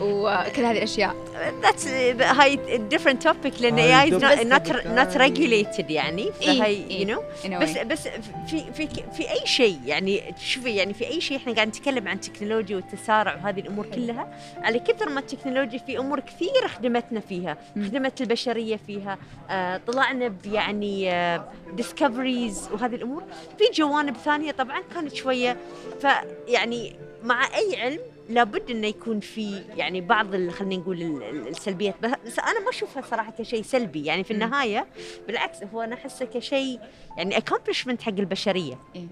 وكل 0.01 0.62
هذه 0.65 0.77
الأشياء 0.77 1.15
That's 1.63 1.88
هاي 2.21 2.60
different 2.93 3.23
topic 3.27 3.62
لأن 3.62 3.79
هاي 3.79 4.12
AI 4.12 4.13
is 4.13 4.17
not, 4.21 4.23
topic 4.23 4.71
not, 4.71 4.86
not 4.86 5.17
ثاني. 5.17 5.36
regulated 5.36 5.91
يعني 5.91 6.21
إيه، 6.41 6.60
فهي 6.60 6.65
إيه. 6.65 7.05
in 7.05 7.17
a 7.45 7.47
بس. 7.62 7.77
بس 7.77 8.08
في 8.47 8.73
في 8.73 8.88
في 8.88 9.31
أي 9.31 9.45
شيء 9.45 9.79
يعني 9.86 10.34
شوفي 10.39 10.75
يعني 10.75 10.93
في 10.93 11.08
أي 11.08 11.21
شيء 11.21 11.38
إحنا 11.38 11.53
قاعد 11.53 11.67
نتكلم 11.67 12.08
عن 12.08 12.15
التكنولوجيا 12.15 12.75
والتسارع 12.75 13.36
وهذه 13.36 13.60
الأمور 13.60 13.86
كلها 13.86 14.27
على 14.58 14.79
كثر 14.79 15.10
ما 15.10 15.19
التكنولوجيا 15.19 15.79
في 15.79 15.97
أمور 15.99 16.19
كثيره 16.19 16.67
خدمتنا 16.67 17.19
فيها. 17.19 17.58
خدمت 17.75 18.21
البشرية 18.21 18.79
فيها 18.88 19.17
آه 19.49 19.81
طلعنا 19.88 20.27
بيعني 20.27 21.12
ديسكفريز 21.73 22.69
وهذه 22.73 22.95
الأمور 22.95 23.23
في 23.58 23.63
جوانب 23.73 24.15
ثانية 24.17 24.51
طبعا 24.51 24.81
كانت 24.95 25.15
شوية 25.15 25.58
فيعني 26.01 26.95
مع 27.23 27.45
أي 27.55 27.81
علم 27.81 27.99
لابد 28.30 28.70
إنه 28.72 28.88
يكون 28.88 29.20
في 29.20 29.64
يعني 29.76 30.02
بعض 30.02 30.50
خلينا 30.50 30.76
نقول 30.82 31.02
ال- 31.02 31.24
ال- 31.24 31.48
السلبيات. 31.48 31.96
بس 32.26 32.40
أنا 32.40 32.60
ما 32.60 32.70
أشوفها 32.70 33.02
صراحة 33.02 33.32
كشيء 33.32 33.62
سلبي. 33.62 34.06
يعني 34.06 34.24
في. 34.24 34.32
النهاية 34.34 34.88
بالعكس 35.28 35.58
هو 35.74 35.82
أنا 35.82 35.96
أحسه 35.96 36.26
كشيء 36.26 36.80
يعني 37.18 37.36
accomplishment 37.36 38.02
حق 38.02 38.14
البشرية. 38.20 38.80
إيه. 38.96 39.08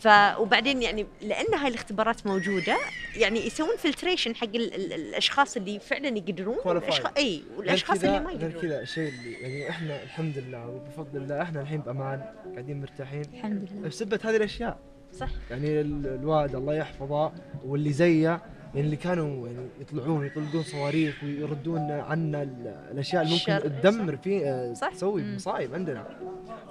ف 0.00 0.08
وبعدين 0.38 0.82
يعني 0.82 1.06
لأن 1.22 1.54
هاي 1.54 1.68
الاختبارات 1.68 2.26
موجودة 2.26 2.76
يعني 3.16 3.46
يسوون 3.46 3.76
filtration 3.76 4.34
حق 4.36 4.46
ال 4.54 4.74
ال 4.74 4.92
الأشخاص 4.92 5.56
اللي 5.56 5.80
فعلا 5.80 6.08
يقدرون. 6.08 6.56
والاشخاص 6.64 7.12
إي 7.16 7.42
والأشخاص 7.56 8.04
اللي 8.04 8.20
ما 8.20 8.30
غير 8.30 8.40
يقدرون. 8.42 8.62
كذا 8.62 8.80
الشيء 8.80 9.08
اللي 9.08 9.32
يعني 9.32 9.68
إحنا 9.70 10.02
الحمد 10.02 10.38
لله 10.38 10.68
وبفضل 10.68 11.16
الله 11.22 11.42
إحنا 11.42 11.60
الحين 11.60 11.80
بأمان 11.80 12.22
قاعدين 12.52 12.80
مرتاحين. 12.80 13.22
الحمد 13.34 13.68
لله. 13.72 13.88
بسبه 13.88 14.20
هذه 14.24 14.36
الأشياء. 14.36 14.78
صح 15.12 15.28
يعني 15.50 15.80
ال- 15.80 16.06
الوالد 16.06 16.54
الله 16.54 16.74
يحفظه 16.74 17.32
واللي 17.64 17.92
زيه 17.92 18.28
يعني 18.74 18.86
اللي 18.86 18.96
كانوا 18.96 19.48
يعني 19.48 19.66
يطلعون 19.80 20.26
يطلقون 20.26 20.62
صواريخ 20.62 21.14
ويردون 21.24 21.90
عنا 21.90 22.42
ال- 22.42 22.74
الأشياء 22.92 23.22
اللي 23.22 23.34
ممكن 23.34 23.80
تدمر 23.82 24.16
في 24.16 24.46
آه، 24.48 24.72
صح. 24.74 24.88
تسوي. 24.92 25.22
مصايب 25.34 25.74
عندنا 25.74 26.04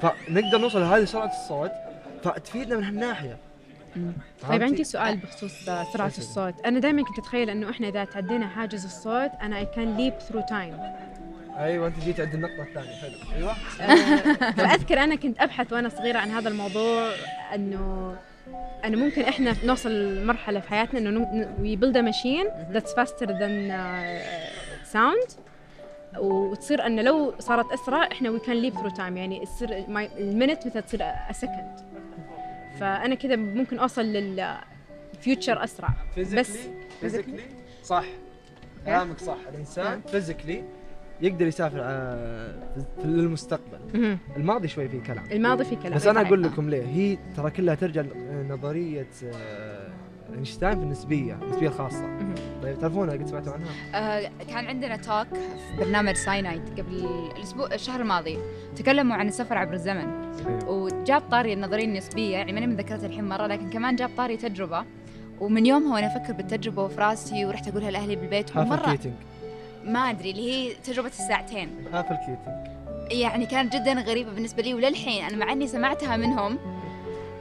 فنقدر 0.01 0.57
نوصل 0.57 0.81
لهذه 0.81 1.05
سرعة 1.05 1.31
الصوت 1.43 1.71
فتفيدنا 2.23 2.77
من 2.77 2.83
هالناحية. 2.83 3.37
طيب؟ 4.49 4.63
عندي 4.63 4.83
سؤال 4.83 5.17
بخصوص 5.17 5.69
آه، 5.69 5.83
سرعة 5.93 6.07
اسألي. 6.07 6.23
الصوت 6.27 6.65
أنا 6.65 6.79
دائما 6.79 7.03
كنت 7.03 7.19
أتخيل 7.19 7.49
أنه 7.49 7.69
إحنا 7.69 7.87
إذا 7.87 8.03
تعدينا 8.03 8.47
حاجز 8.47 8.85
الصوت 8.85 9.31
أنا 9.41 9.63
I 9.63 9.65
can 9.65 9.99
leap 9.99 10.29
through 10.31 10.45
time 10.49 10.79
أيوه 11.57 11.87
أنت 11.87 11.99
جيت 11.99 12.19
عند 12.19 12.33
النقطة 12.33 12.63
الثانية 12.63 12.89
حلو 12.95 13.35
أيوه 13.35 13.53
فأذكر 14.57 14.97
أنا 14.99 15.15
كنت 15.15 15.39
أبحث 15.39 15.73
وأنا 15.73 15.89
صغيرة 15.89 16.19
عن 16.19 16.29
هذا 16.31 16.49
الموضوع 16.49 17.09
أنه 17.55 18.15
أنه 18.85 18.97
ممكن 18.97 19.21
إحنا 19.21 19.55
نوصل 19.65 19.91
لمرحلة 19.91 20.59
في 20.59 20.69
حياتنا 20.69 21.25
we 21.61 21.75
build 21.79 21.95
a 21.95 22.01
machine 22.01 22.47
that's 22.73 22.93
faster 22.93 23.25
than 23.25 23.71
uh, 23.71 24.93
sound. 24.93 25.39
وتصير 26.17 26.85
أنه 26.85 27.01
لو 27.01 27.33
صارت 27.39 27.71
أسرع 27.71 28.07
إحنا 28.11 28.37
we 28.37 28.41
can 28.41 28.63
leap 28.63 28.79
through 28.79 28.95
time. 28.97 28.99
يعني 28.99 29.45
تصير 29.45 29.85
المينت 30.17 30.67
مثل 30.67 30.81
تصير 30.81 30.99
a 31.29 31.33
second. 31.33 31.81
فأنا 32.79 33.15
كذا 33.15 33.35
ممكن 33.35 33.79
أوصل 33.79 34.05
لل 34.05 34.57
future 35.25 35.63
أسرع. 35.63 35.89
بس 36.17 36.57
فيزيكلي 37.01 37.43
صح. 37.83 38.05
كلامك 38.85 39.19
صح. 39.19 39.37
الإنسان 39.53 40.01
physically 40.01 40.63
يقدر 41.21 41.47
يسافر 41.47 41.79
آه، 41.81 42.55
في 42.99 43.05
المستقبل. 43.05 44.17
الماضي 44.37 44.67
شوي 44.67 44.89
فيه 44.89 45.01
كلام. 45.01 45.23
الماضي 45.31 45.65
في 45.65 45.75
كلام. 45.75 45.93
بس 45.93 46.07
أنا 46.07 46.21
أقول. 46.21 46.43
لكم 46.43 46.69
ليه. 46.69 46.85
هي 46.85 47.17
ترى 47.37 47.51
كلها 47.51 47.75
ترجع 47.75 48.01
لنظريه 48.31 49.07
آه، 49.25 49.89
أينشتاين 50.35 50.77
في 50.77 50.83
النسبية 50.83 51.33
النسبية 51.41 51.67
الخاصة. 51.67 52.19
طيب 52.63 52.79
تعرفونها 52.79 53.13
قد 53.13 53.27
سمعتوا 53.27 53.53
عنها؟ 53.53 53.69
آه، 53.95 54.31
كان 54.47 54.65
عندنا 54.65 54.95
talk 54.95 55.27
في 55.33 55.77
برنامج 55.79 56.15
ساينايت 56.15 56.79
قبل 56.79 57.05
الأسبوع 57.37 57.73
الشهر 57.73 58.01
الماضي. 58.01 58.37
تكلموا 58.75 59.15
عن 59.15 59.27
السفر 59.27 59.57
عبر 59.57 59.73
الزمن. 59.73 60.07
وجاب 60.67 61.21
طاري 61.31 61.53
النظرية 61.53 61.85
النسبية 61.85 62.31
يعني 62.31 62.53
ماني 62.53 62.67
متذكرتها 62.67 63.05
الحين 63.05 63.23
مرة 63.29 63.47
لكن 63.47 63.69
كمان 63.69 63.95
جاب 63.95 64.09
طاري 64.17 64.37
تجربة. 64.37 64.85
ومن 65.39 65.65
يومها 65.65 65.93
وأنا 65.93 66.07
أفكر 66.07 66.33
بالتجربة 66.33 66.83
وفي 66.83 67.01
راسي 67.01 67.45
ورحت 67.45 67.67
أقولها 67.67 67.91
لأهلي 67.91 68.15
بالبيت 68.15 68.57
ومرة 68.57 68.99
ما 69.89 69.99
أدري 70.09 70.31
اللي 70.31 70.51
هي 70.51 70.73
تجربة 70.73 71.07
الساعتين. 71.07 71.69
هافل 71.93 72.15
كيتنج 72.15 72.79
يعني 73.21 73.45
كانت 73.45 73.75
جدا 73.75 73.93
غريبه 73.93 74.31
بالنسبة 74.31 74.63
لي 74.63 74.73
وللحين 74.73 75.23
أنا 75.25 75.37
مع 75.45 75.51
إني 75.51 75.67
سمعتها 75.67 76.17
منهم 76.17 76.57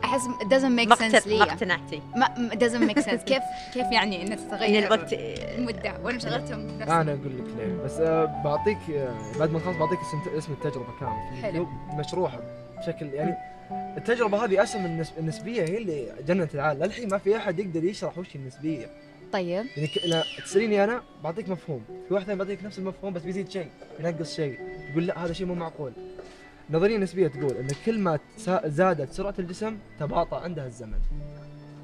أحس 0.05 0.21
it 0.23 0.45
doesn't 0.47 0.79
make 0.81 0.89
ما 0.89 0.97
sense 0.97 1.27
لي. 1.27 1.39
ما 1.39 1.43
اقتنعتي 1.45 2.03
ما 2.17 2.51
doesn't 2.55 2.91
make 2.93 3.01
sense. 3.03 3.25
كيف 3.25 3.43
كيف 3.75 3.87
يعني 3.93 4.23
إنها 4.23 4.33
إن 4.35 4.39
تتغير 4.49 4.87
الوقت 4.87 5.13
المده 5.13 5.95
وأنا 6.05 6.19
شغلتهم 6.19 6.67
بنفسي. 6.67 6.93
أنا 6.93 7.13
أقول 7.13 7.39
لك 7.39 7.45
ليه. 7.59 7.83
بس 7.85 7.93
آه، 8.01 8.25
بعطيك 8.45 8.79
آه، 8.91 9.15
بعد 9.39 9.51
ما 9.51 9.59
نخلص 9.59 9.77
بعطيك 9.77 9.99
اسم 9.99 10.39
اسم 10.39 10.53
التجربة 10.53 10.99
كامل. 11.01 11.43
حلو. 11.43 11.67
مشروحه 11.93 12.39
بشكل 12.79 13.07
يعني 13.07 13.35
التجربة 13.97 14.45
هذه 14.45 14.63
اسم 14.63 14.87
النسب- 14.87 15.19
النسبية 15.19 15.63
هي 15.63 15.79
اللي 15.79 16.07
جنت 16.27 16.55
العالم. 16.55 16.85
للحين 16.85 17.09
ما 17.09 17.19
في 17.19 17.37
أحد 17.37 17.59
يقدر 17.59 17.85
يشرح 17.85 18.19
وش 18.19 18.37
النسبية. 18.37 18.87
طيب. 19.33 19.67
يعني 19.77 19.89
ك... 19.89 20.07
لا 20.07 20.25
تسأليني 20.45 20.85
أنا 20.85 21.03
بعطيك 21.25 21.49
مفهوم. 21.49 21.85
في 22.09 22.15
واحد 22.15 22.27
ثاني 22.27 22.39
بعطيك 22.39 22.65
نفس 22.65 22.79
المفهوم 22.79 23.13
بس 23.13 23.23
بيزيد 23.23 23.51
شيء 23.51 23.71
ينقص 24.01 24.37
شيء. 24.37 24.59
يقول 24.91 25.07
لا 25.07 25.25
هذا 25.25 25.33
شيء 25.33 25.47
مو 25.47 25.55
معقول. 25.55 25.93
النظريه 26.71 26.97
النسبيه 26.97 27.29
تقول 27.29 27.53
إن 27.53 27.69
كل 27.87 27.99
ما 27.99 28.19
زادت 28.65 29.13
سرعة 29.13 29.35
الجسم 29.39 29.79
تباطأ 30.01 30.41
عندها 30.41 30.67
الزمن. 30.67 30.99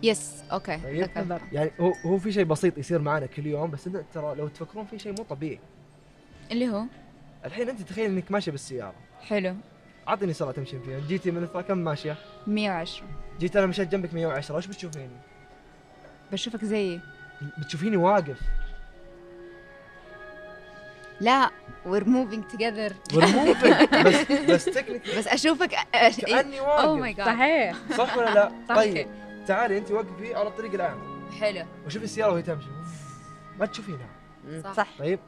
yes 0.02 0.42
أوكي 0.52 0.76
طيب. 0.76 1.38
يعني 1.52 1.70
هو 1.80 1.92
هو 2.06 2.18
في 2.18 2.32
شيء 2.32 2.44
بسيط 2.44 2.78
يصير 2.78 2.98
معنا 2.98 3.26
كل 3.26 3.46
يوم 3.46 3.70
بس 3.70 3.86
انت 3.86 4.04
ترى 4.14 4.34
لو 4.34 4.48
تفكرون 4.48 4.86
في 4.86 4.98
شيء 4.98 5.12
مو 5.12 5.24
طبيعي. 5.24 5.58
اللي 6.52 6.68
هو؟ 6.68 6.82
الحين 7.44 7.68
أنت 7.68 7.82
تخيل 7.82 8.10
إنك 8.10 8.30
ماشية 8.30 8.52
بالسيارة. 8.52 8.94
حلو. 9.20 9.54
اعطيني 10.08 10.32
سرعة 10.32 10.52
تمشين 10.52 10.80
فيها. 10.82 11.00
جيتي 11.00 11.30
من 11.30 11.46
كم 11.46 11.78
ماشية؟ 11.78 12.16
110 12.46 13.06
جيت 13.40 13.56
أنا 13.56 13.66
مشيت 13.66 13.88
جنبك 13.88 14.14
110 14.14 14.56
وش 14.56 14.66
بتشوفيني؟ 14.66 15.16
بشوفك 16.32 16.64
زيي. 16.64 17.00
بتشوفيني 17.58 17.96
واقف. 17.96 18.40
لا 21.20 21.50
we're 21.86 22.04
moving 22.04 22.54
together. 22.56 23.14
والموفنج 23.16 23.88
بس 24.06 24.32
بس 24.50 24.64
تكنيك 24.64 25.16
بس 25.18 25.28
أشوفك 25.28 25.74
أ- 25.74 26.20
كأني 26.26 26.60
اوه 26.60 26.96
ماي 26.96 27.10
واقف 27.10 27.16
جاد 27.16 27.26
صحيح. 27.26 27.76
صح 27.98 28.16
ولا 28.16 28.34
لا؟ 28.34 28.52
طيب 28.76 29.06
تعالي 29.46 29.78
انت 29.78 29.90
وقفي 29.90 30.34
على 30.34 30.48
الطريق 30.48 30.74
العام 30.74 30.98
حلو. 31.40 31.64
وشوفي 31.86 32.04
السيارة 32.04 32.32
وهي 32.32 32.42
تمشي. 32.42 32.66
ما 33.58 33.66
تشوفينها. 33.66 34.08
صح. 34.64 34.72
صح. 34.72 34.88
طيب 34.98 35.18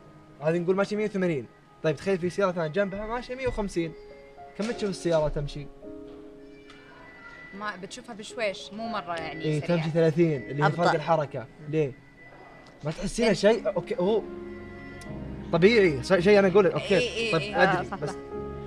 هذه 0.43 0.59
نقول 0.59 0.77
ماشي 0.77 0.97
180 0.97 1.47
طيب 1.83 1.97
تخيل 1.97 2.19
في 2.19 2.31
سيارة 2.31 2.53
ثانية 2.53 2.69
جنبها 2.69 3.07
ماشيه 3.07 3.35
150 3.35 3.93
كم 4.59 4.71
تشوف 4.73 4.91
السيارة 4.91 5.29
تمشي؟ 5.29 5.67
ما 7.55 7.77
بتشوفها 7.83 8.15
بشويش 8.15 8.73
مو 8.73 8.89
مرة 8.89 9.15
يعني 9.15 9.45
اي. 9.45 9.61
تمشي 9.61 9.91
30 9.91 10.25
اللي 10.25 10.65
هي. 10.65 10.71
فرق 10.71 10.91
الحركة. 10.95 11.47
ليه؟ 11.69 11.93
ما 12.85 12.91
تحسينها 12.91 13.33
شيء. 13.33 13.67
أوكي 13.77 13.97
هو 14.01 14.23
طبيعي. 15.53 16.03
شيء 16.03 16.39
أنا 16.39 16.49
أقوله. 16.49 16.71
أوكي. 16.71 16.99
إي 16.99 17.27
إي 17.27 17.33
طيب. 17.33 17.55
آه، 17.55 17.63
أدري. 17.63 17.89
بس. 18.03 18.11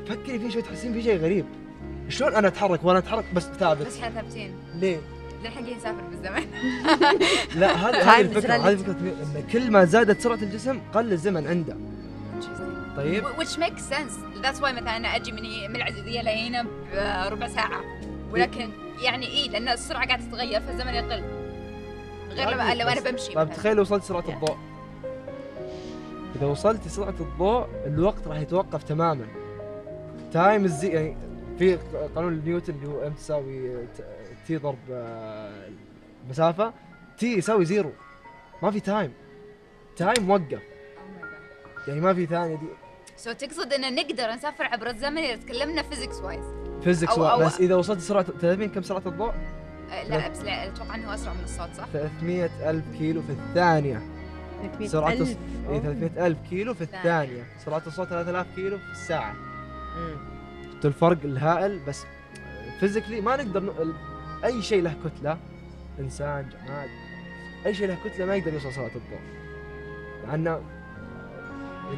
فكري 0.07 0.39
في 0.39 0.51
شيء 0.51 0.61
تحسين 0.61 0.93
في 0.93 1.01
شيء 1.01 1.17
غريب. 1.17 1.45
شلون 2.09 2.35
أنا 2.35 2.47
أتحرك 2.47 2.83
وأنا 2.83 2.99
أتحرك؟ 2.99 3.25
بس 3.33 3.43
ثابت 3.43 3.87
بس 3.87 3.97
إحنا 3.97 4.21
ثابتين. 4.21 4.53
ليه؟ 4.75 4.99
للحين 5.43 5.53
قاعدين 5.53 5.77
نسافر 5.77 6.01
بالزمن. 6.01 6.45
لا 7.55 7.71
هذه 7.89 8.15
هذه 8.15 8.21
الفكرة 8.21 8.53
هذه 8.53 8.75
فكره 8.75 8.91
إن 8.91 9.43
كل 9.51 9.71
ما 9.71 9.85
زادت 9.85 10.21
سرعة 10.21 10.35
الجسم 10.35 10.79
قل 10.93 11.11
الزمن 11.11 11.47
عنده. 11.47 11.77
طيب. 12.97 13.23
Which 13.23 13.57
makes 13.57 13.81
sense. 13.81 14.43
That's 14.43 14.59
why 14.59 14.71
مثلا 14.71 14.97
أنا 14.97 15.15
أجي 15.15 15.31
من 15.31 15.69
من 15.69 15.75
العزيزية 15.75 16.21
لهنا 16.21 16.65
بربع 17.29 17.47
ساعة. 17.47 17.81
ولكن 18.31 18.69
يعني 19.03 19.27
إيه 19.27 19.49
لأن 19.49 19.67
السرعة 19.67 20.07
قاعدة 20.07 20.23
تتغير 20.23 20.61
فالزمن 20.61 20.93
يقل. 20.93 21.38
غير 22.29 22.49
لما 22.49 22.75
لو 22.75 22.87
أنا 22.87 23.01
بمشي 23.11 23.33
طيب. 23.33 23.49
تخيل 23.53 23.75
لو 23.75 23.81
وصلت 23.81 24.03
سرعة 24.03 24.21
Yeah. 24.23 24.29
الضوء. 24.29 24.57
إذا 26.35 26.45
وصلت 26.45 26.87
سرعة 26.87 27.15
الضوء 27.19 27.67
الوقت 27.85 28.27
راح 28.27 28.37
يتوقف 28.39 28.83
تماما. 28.83 29.25
تايم 30.33 30.65
الزي 30.65 30.87
يعني 30.87 31.17
في 31.59 31.75
قانون 32.15 32.41
نيوتن 32.45 32.73
اللي 32.73 32.87
هو 32.87 33.07
M 33.07 33.13
تساوي 33.13 33.71
T 34.47 34.57
ضرب 34.57 34.77
آه، 34.91 35.67
مسافة. 36.29 36.73
T 37.17 37.37
يساوي 37.37 37.65
zero. 37.65 37.91
ما 38.63 38.71
في 38.71 38.79
time 38.79 39.13
time 39.97 40.29
وقف. 40.29 40.59
يعني 41.87 42.01
ما 42.01 42.13
في 42.13 42.25
ثانية 42.25 42.55
دي. 42.55 42.67
so 43.17 43.31
تقصد 43.31 43.73
إن 43.73 43.95
نقدر 43.95 44.31
نسافر 44.31 44.63
عبر 44.63 44.89
الزمن 44.89 45.17
إذا 45.17 45.35
تكلمنا 45.35 45.81
physics 45.81 46.15
wise 46.21 46.45
physics 46.83 47.13
أو- 47.13 47.19
بس 47.39 47.59
إذا 47.59 47.75
وصلت 47.75 47.99
سرعه 47.99 48.25
تعرفين 48.41 48.69
كم 48.69 48.81
سرعة 48.81 49.03
الضوء؟ 49.05 49.33
لا 50.09 50.27
بس 50.29 50.41
لا 50.41 50.67
أتوقع 50.67 50.95
إنه 50.95 51.13
أسرع 51.13 51.33
من 51.33 51.43
الصوت 51.43 51.69
صح؟ 51.77 51.85
300 51.93 52.69
ألف 52.69 52.85
كيلو 52.97 53.21
في 53.21 53.31
الثانية. 53.31 54.01
سرعة. 54.85 55.11
إيه 55.11 55.79
300 55.79 56.27
ألف 56.27 56.37
كيلو 56.49 56.73
في 56.73 56.85
ثانية. 56.85 56.99
الثانية. 56.99 57.43
سرعة 57.65 57.81
الصوت 57.87 58.07
3000 58.07 58.47
كيلو 58.55 58.77
في 58.77 58.91
الساعة. 58.91 59.33
شفتوا 60.73 60.89
الفرق 60.89 61.17
الهائل؟ 61.23 61.79
بس 61.87 62.05
physically 62.79 63.21
ما 63.21 63.35
نقدر 63.35 63.63
ن... 63.63 63.93
أي 64.45 64.61
شيء 64.61 64.81
له 64.81 64.95
كتلة. 65.05 65.37
إنسان 65.99 66.49
جماد. 66.49 66.89
أي 67.65 67.73
شيء 67.73 67.87
له 67.87 67.97
كتلة 68.05 68.25
ما 68.25 68.35
يقدر 68.35 68.53
يوصل 68.53 68.73
سرعة 68.73 68.87
الضوء 68.87 69.19
لأن 70.27 70.61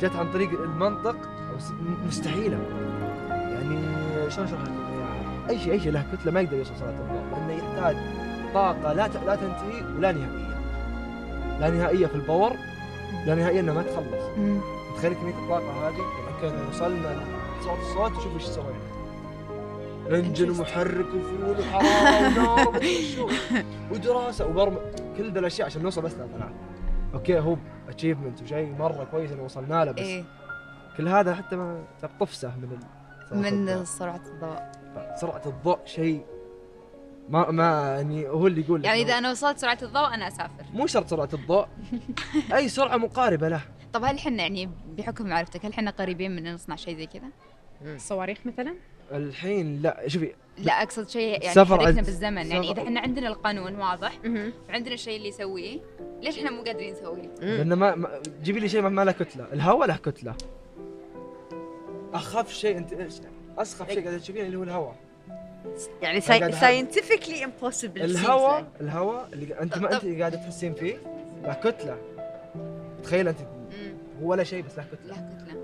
جت 0.01 0.15
عن 0.15 0.31
طريق 0.31 0.61
المنطق 0.61 1.17
مستحيلة. 2.07 2.57
يعني 3.29 3.81
شلون 4.31 4.47
لكم؟ 4.47 4.55
يعني 4.99 5.49
أي 5.49 5.59
شيء 5.59 5.71
أي 5.73 5.79
شيء 5.79 5.91
له 5.91 6.05
كتلة 6.13 6.31
ما 6.31 6.41
يقدر 6.41 6.57
يوصل 6.57 6.77
سرعة 6.79 6.89
الضوء 6.89 7.40
يحتاج 7.81 7.97
طاقة 8.53 8.93
لا. 8.93 9.07
لا 9.07 9.35
تنتهي 9.35 9.81
ولا 9.97 10.11
نهائية. 10.11 10.51
لا 11.59 11.69
نهائية 11.69 12.07
في 12.07 12.15
ال 12.15 12.22
power 12.22 12.55
لا 13.25 13.35
نهائية 13.35 13.59
إنها 13.59 13.73
ما 13.73 13.81
تخلص. 13.81 14.25
تخيل 14.97 15.13
كمية 15.13 15.43
الطاقة 15.43 15.87
هذه 15.87 15.97
يعني 15.97 16.41
كأن 16.41 16.67
وصلنا 16.67 17.21
لصوت 17.59 17.79
الصوت 17.79 18.23
شوف 18.23 18.33
إيش 18.33 18.43
سوينا. 18.43 18.91
engine 20.11 20.49
ومحرك 20.49 21.05
وفيول 21.05 21.55
شو 23.15 23.29
ودراسة 23.91 24.47
وبرمج 24.47 24.77
كل 25.17 25.33
ذا 25.33 25.39
الأشياء 25.39 25.65
عشان 25.67 25.83
نوصل 25.83 26.01
بس 26.01 26.13
لثلاث 26.13 26.51
okay 27.13 27.39
هو 27.39 27.55
achievement 27.89 28.41
وشيء 28.41 28.75
مرة 28.79 29.07
كويس 29.11 29.31
إنه 29.31 29.43
وصلنا 29.43 29.85
له 29.85 29.91
بس 29.91 29.99
إيه. 29.99 30.23
كل 30.97 31.07
هذا 31.07 31.35
حتى 31.35 31.55
ما 31.55 31.83
طفسة 32.19 32.51
من 33.31 33.65
من. 33.65 33.85
سرعة 33.85 34.21
الضوء. 34.25 34.59
سرعة 35.15 35.41
الضوء 35.45 35.79
شيء 35.85 36.25
ما 37.29 37.51
ما 37.51 37.95
يعني 37.95 38.27
هو 38.29 38.47
اللي 38.47 38.61
يقول 38.61 38.79
لك 38.79 38.85
يعني 38.85 39.01
إذا 39.01 39.17
أنا 39.17 39.31
وصلت 39.31 39.57
سرعة 39.57 39.77
الضوء 39.81 40.13
أنا 40.13 40.27
أسافر. 40.27 40.65
مو 40.73 40.87
شرط 40.87 41.09
سرعة 41.09 41.29
الضوء. 41.33 41.65
أي 42.55 42.69
سرعة 42.69 42.97
مقاربة 42.97 43.49
له. 43.49 43.61
طب 43.93 44.03
هل 44.03 44.15
إحنا 44.15 44.43
يعني 44.43 44.69
بحكم 44.97 45.27
معرفتك 45.27 45.65
هل 45.65 45.71
إحنا 45.71 45.91
قريبين 45.91 46.31
من 46.35 46.53
نصنع 46.53 46.75
شيء 46.75 46.97
زي 46.97 47.05
كذا؟ 47.05 47.27
الصواريخ 47.95 48.37
مثلا؟ 48.45 48.75
الحين 49.11 49.81
لا 49.81 50.07
شوفي. 50.07 50.33
لا 50.57 50.73
أقصد 50.83 51.09
شيء 51.09 51.43
يعني 51.43 51.55
سفر 51.55 51.87
عز- 51.87 51.95
بالزمن. 51.95 52.37
يعني 52.37 52.63
سفر- 52.67 52.71
اذا 52.71 52.83
إحنا 52.83 52.99
عندنا 52.99 53.27
القانون 53.27 53.75
واضح. 53.75 54.13
وعندنا 54.69 54.93
الشيء 54.93 55.17
اللي 55.17 55.27
يسويه 55.29 55.79
ليش 56.21 56.37
إحنا 56.37 56.51
مو 56.51 56.63
قادرين 56.63 56.93
نسويه؟ 56.93 57.29
لأن 57.41 57.73
ما, 57.73 57.95
ما 57.95 58.21
جيبي 58.43 58.59
لي 58.59 58.69
شيء 58.69 58.81
ما- 58.81 59.03
له 59.03 59.11
كتلة، 59.11 59.45
الهواء 59.53 59.87
له 59.87 59.95
كتلة. 59.97 60.35
أخف 62.13 62.53
شيء 62.53 62.77
انت 62.77 62.93
أسخف 63.57 63.91
شيء 63.91 64.07
قاعد 64.07 64.19
تشوفينه 64.19 64.45
اللي 64.45 64.57
هو 64.57 64.63
الهواء. 64.63 64.95
يعني. 66.01 66.21
scientifically 66.51 67.43
impossible 67.45 68.01
الهواء 68.01 68.65
الهواء 68.81 69.29
اللي 69.33 69.59
أنت 69.61 69.77
ما 69.77 69.93
أنت 69.93 70.05
قاعدة 70.19 70.37
تحسين 70.37 70.73
فيه 70.73 70.97
له 71.43 71.53
كتلة. 71.53 71.97
تخيل 73.03 73.27
أنت 73.27 73.39
هو 74.21 74.29
ولا 74.31 74.43
شيء 74.43 74.63
بس 74.63 74.77
له 74.77 74.85
كتلة. 74.91 75.07
له 75.07 75.15
كتلة 75.15 75.61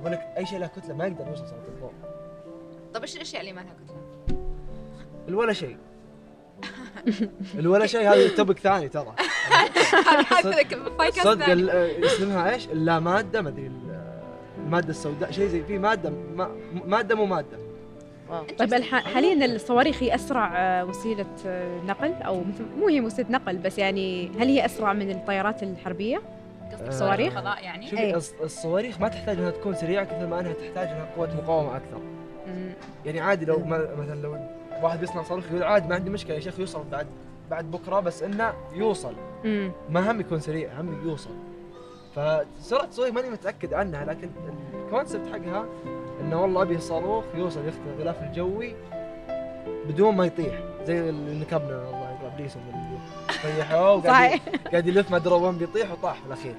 أقول 0.00 0.12
لك 0.12 0.20
أي 0.36 0.46
شيء 0.46 0.58
له 0.58 0.66
كتلة 0.66 0.94
ما 0.94 1.06
يقدر 1.06 1.26
يوصل 1.28 1.46
سرعه 1.46 1.64
الضوء. 1.68 1.92
طب 2.94 3.02
إيش 3.02 3.16
الأشياء 3.16 3.40
اللي 3.40 3.52
ما 3.52 3.60
لها 3.60 3.74
كتلة؟ 3.84 3.96
الولا 5.28 5.52
شيء. 5.52 5.76
الولا 7.54 7.86
شيء 7.86 8.08
هذا 8.12 8.28
topic 8.28 8.58
ثاني 8.58 8.88
ترى. 8.88 9.14
صدق 11.24 11.48
ال- 11.48 11.70
اسمها 12.04 12.54
إيش؟ 12.54 12.66
اللا 12.68 13.00
ماده 13.00 13.42
ما 13.42 13.48
أدري 13.48 13.66
ال- 13.66 14.12
المادة 14.58 14.90
السوداء 14.90 15.30
شيء 15.30 15.48
زي 15.48 15.62
في 15.64 15.78
مادة 15.78 16.10
ما 16.10 16.50
مادة 16.86 17.14
مو 17.14 17.26
مادة. 17.26 17.58
طيب. 18.58 18.74
حاليا 18.84 19.44
الصواريخ 19.46 20.02
هي 20.02 20.14
أسرع 20.14 20.52
آه، 20.56 20.84
وسيلة 20.84 21.26
آه، 21.46 21.80
نقل 21.86 22.12
أو 22.22 22.40
مثل 22.44 22.64
مو 22.80 22.88
هي 22.88 23.00
وسيلة 23.00 23.30
نقل 23.30 23.56
بس 23.58 23.78
يعني 23.78 24.28
هل 24.28 24.48
هي 24.48 24.64
أسرع 24.64 24.92
من 24.92 25.10
الطيارات 25.10 25.62
الحربية؟ 25.62 26.20
قصدك 26.72 26.86
آه. 26.86 26.90
صواريخ 26.90 27.36
الفضاء 27.36 27.64
يعني 27.64 27.86
شوفي 27.86 28.02
إيه. 28.02 28.14
الص- 28.20 28.42
الصواريخ 28.42 29.00
ما 29.00 29.08
تحتاج 29.08 29.38
إنها 29.38 29.50
تكون 29.50 29.74
سريعة 29.74 30.04
كثر 30.04 30.26
ما 30.26 30.40
إنها 30.40 30.52
تحتاج 30.52 30.88
إنها 30.88 31.08
قوة 31.16 31.36
مقاومة 31.42 31.76
أكثر. 31.76 32.00
يعني 33.06 33.20
عادي 33.20 33.44
لو 33.44 33.58
مثلا 33.98 34.22
لو 34.22 34.36
واحد 34.82 35.02
يصنع 35.02 35.22
صاروخ 35.22 35.44
يقول 35.50 35.62
عادي 35.62 35.88
ما 35.88 35.94
عندي 35.94 36.10
مشكلة 36.10 36.34
يا 36.34 36.40
شيخ 36.40 36.58
يوصل 36.60 36.84
بعد 36.92 37.06
بعد 37.50 37.70
بكرة 37.70 38.00
بس 38.00 38.22
إنه 38.22 38.52
يوصل. 38.74 39.14
ما 39.90 40.10
هم 40.10 40.20
يكون 40.20 40.40
سريع 40.40 40.80
هم 40.80 41.08
يوصل 41.08 41.30
فسرعة 42.14 42.84
الصواريخ 42.84 43.14
ماني 43.14 43.30
متأكد 43.30 43.74
عنها 43.74 44.04
لكن 44.04 44.30
الكونسبت 44.86 45.26
حقها 45.32 45.64
إنه 46.20 46.42
والله 46.42 46.62
أبي 46.62 46.78
صاروخ 46.78 47.24
يوصل 47.34 47.68
يخترق 47.68 47.94
الغلاف 47.96 48.22
الجوي 48.22 48.74
بدون 49.88 50.16
ما 50.16 50.26
يطيح. 50.26 50.54
زي 50.86 51.08
اللي 51.08 51.40
نكبنا 51.40 51.88
الله 51.88 52.16
يقرب 52.20 52.40
ليسون 52.40 52.62
طيحوه 53.42 53.92
وقاعد 53.92 54.40
قاعد 54.70 54.86
يلف 54.86 55.10
ما 55.10 55.16
ادري 55.16 55.34
وين 55.34 55.58
بيطيح 55.58 55.92
وطاح 55.92 56.14
في 56.14 56.26
الأخير. 56.26 56.54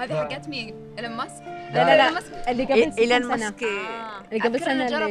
هذه. 0.00 0.14
حقت 0.28 0.48
مين؟ 0.48 0.94
إيلون 0.98 1.12
ماسك؟ 1.16 1.42
لا 1.42 1.72
لا 1.72 2.10
لا 2.10 2.50
اللي 2.50 2.64
قبل 2.64 2.92
سنة 2.92 3.18
ماسك 3.36 3.62
آه. 3.62 4.22
اللي 4.32 4.40
قبل 4.44 4.56
أذكر 4.56 4.70
إنه 4.70 4.88
سنة 4.88 4.98
جرب 4.98 5.10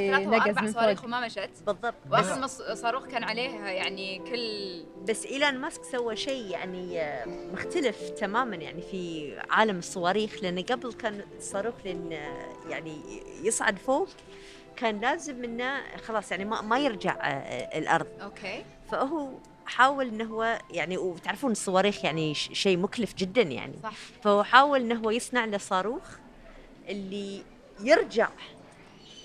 من 0.64 0.72
صواريخ. 0.72 1.04
وما 1.04 1.26
مشت 1.26 1.50
بالضبط 1.66 1.94
الص- 2.46 2.70
الصاروخ 2.70 3.06
كان 3.08 3.24
عليها 3.24 3.70
يعني 3.70 4.20
كل 4.20 4.86
بس 5.10 5.26
إيلون 5.26 5.58
ماسك 5.58 5.84
سوى 5.84 6.16
شيء 6.16 6.52
يعني 6.52 7.02
آه، 7.02 7.26
مختلف 7.54 8.10
تماما 8.10 8.56
يعني 8.56 8.82
في 8.82 9.32
عالم 9.50 9.78
الصواريخ 9.78 10.44
لأن 10.44 10.60
قبل 10.62 10.94
كان 10.94 11.22
الصاروخ 11.38 11.74
لأن 11.86 12.14
آه، 12.14 12.70
يعني 12.70 12.98
يصعد 13.44 13.78
فوق 13.80 14.08
كان 14.76 15.00
لازم 15.00 15.44
إنه 15.44 15.82
خلاص 16.08 16.32
يعني 16.32 16.46
ما, 16.46 16.62
ما 16.62 16.80
يرجع 16.80 17.16
آه، 17.22 17.78
الأرض 17.78 18.08
أوكي 18.22 18.64
فهو 18.92 19.30
حاول 19.68 20.08
إنه 20.08 20.24
هو 20.24 20.60
يعني 20.72 20.98
وتعرفون 20.98 21.52
الصواريخ 21.52 22.06
يعني 22.06 22.34
شيء 22.34 22.78
مكلف 22.78 23.14
جدا 23.14 23.42
يعني. 23.42 23.74
صح. 23.84 23.94
فهو 24.24 24.44
حاول 24.44 24.82
إنه 24.82 24.96
هو 24.96 25.12
يصنع 25.12 25.46
له 25.46 25.58
صاروخ 25.58 26.04
اللي 26.90 27.42
يرجع 27.84 28.30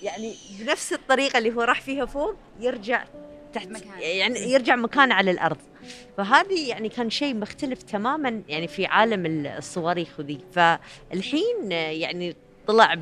يعني 0.03 0.35
بنفس 0.59 0.93
الطريقة 0.93 1.37
اللي 1.37 1.55
هو 1.55 1.61
راح 1.61 1.81
فيها 1.81 2.05
فوق 2.05 2.35
يرجع 2.59 3.05
تحت 3.53 3.67
مكان. 3.67 3.99
يعني 3.99 4.39
يرجع 4.39 4.75
مكان 4.75 5.11
على 5.11 5.31
الأرض. 5.31 5.57
فهذه 6.17 6.69
يعني 6.69 6.89
كان 6.89 7.09
شيء 7.09 7.35
مختلف 7.35 7.83
تماما 7.83 8.41
يعني 8.47 8.67
في 8.67 8.85
عالم 8.85 9.45
الصواريخ 9.45 10.19
وذي. 10.19 10.39
فالحين 10.53 11.71
يعني 11.71 12.35
طلع 12.67 12.97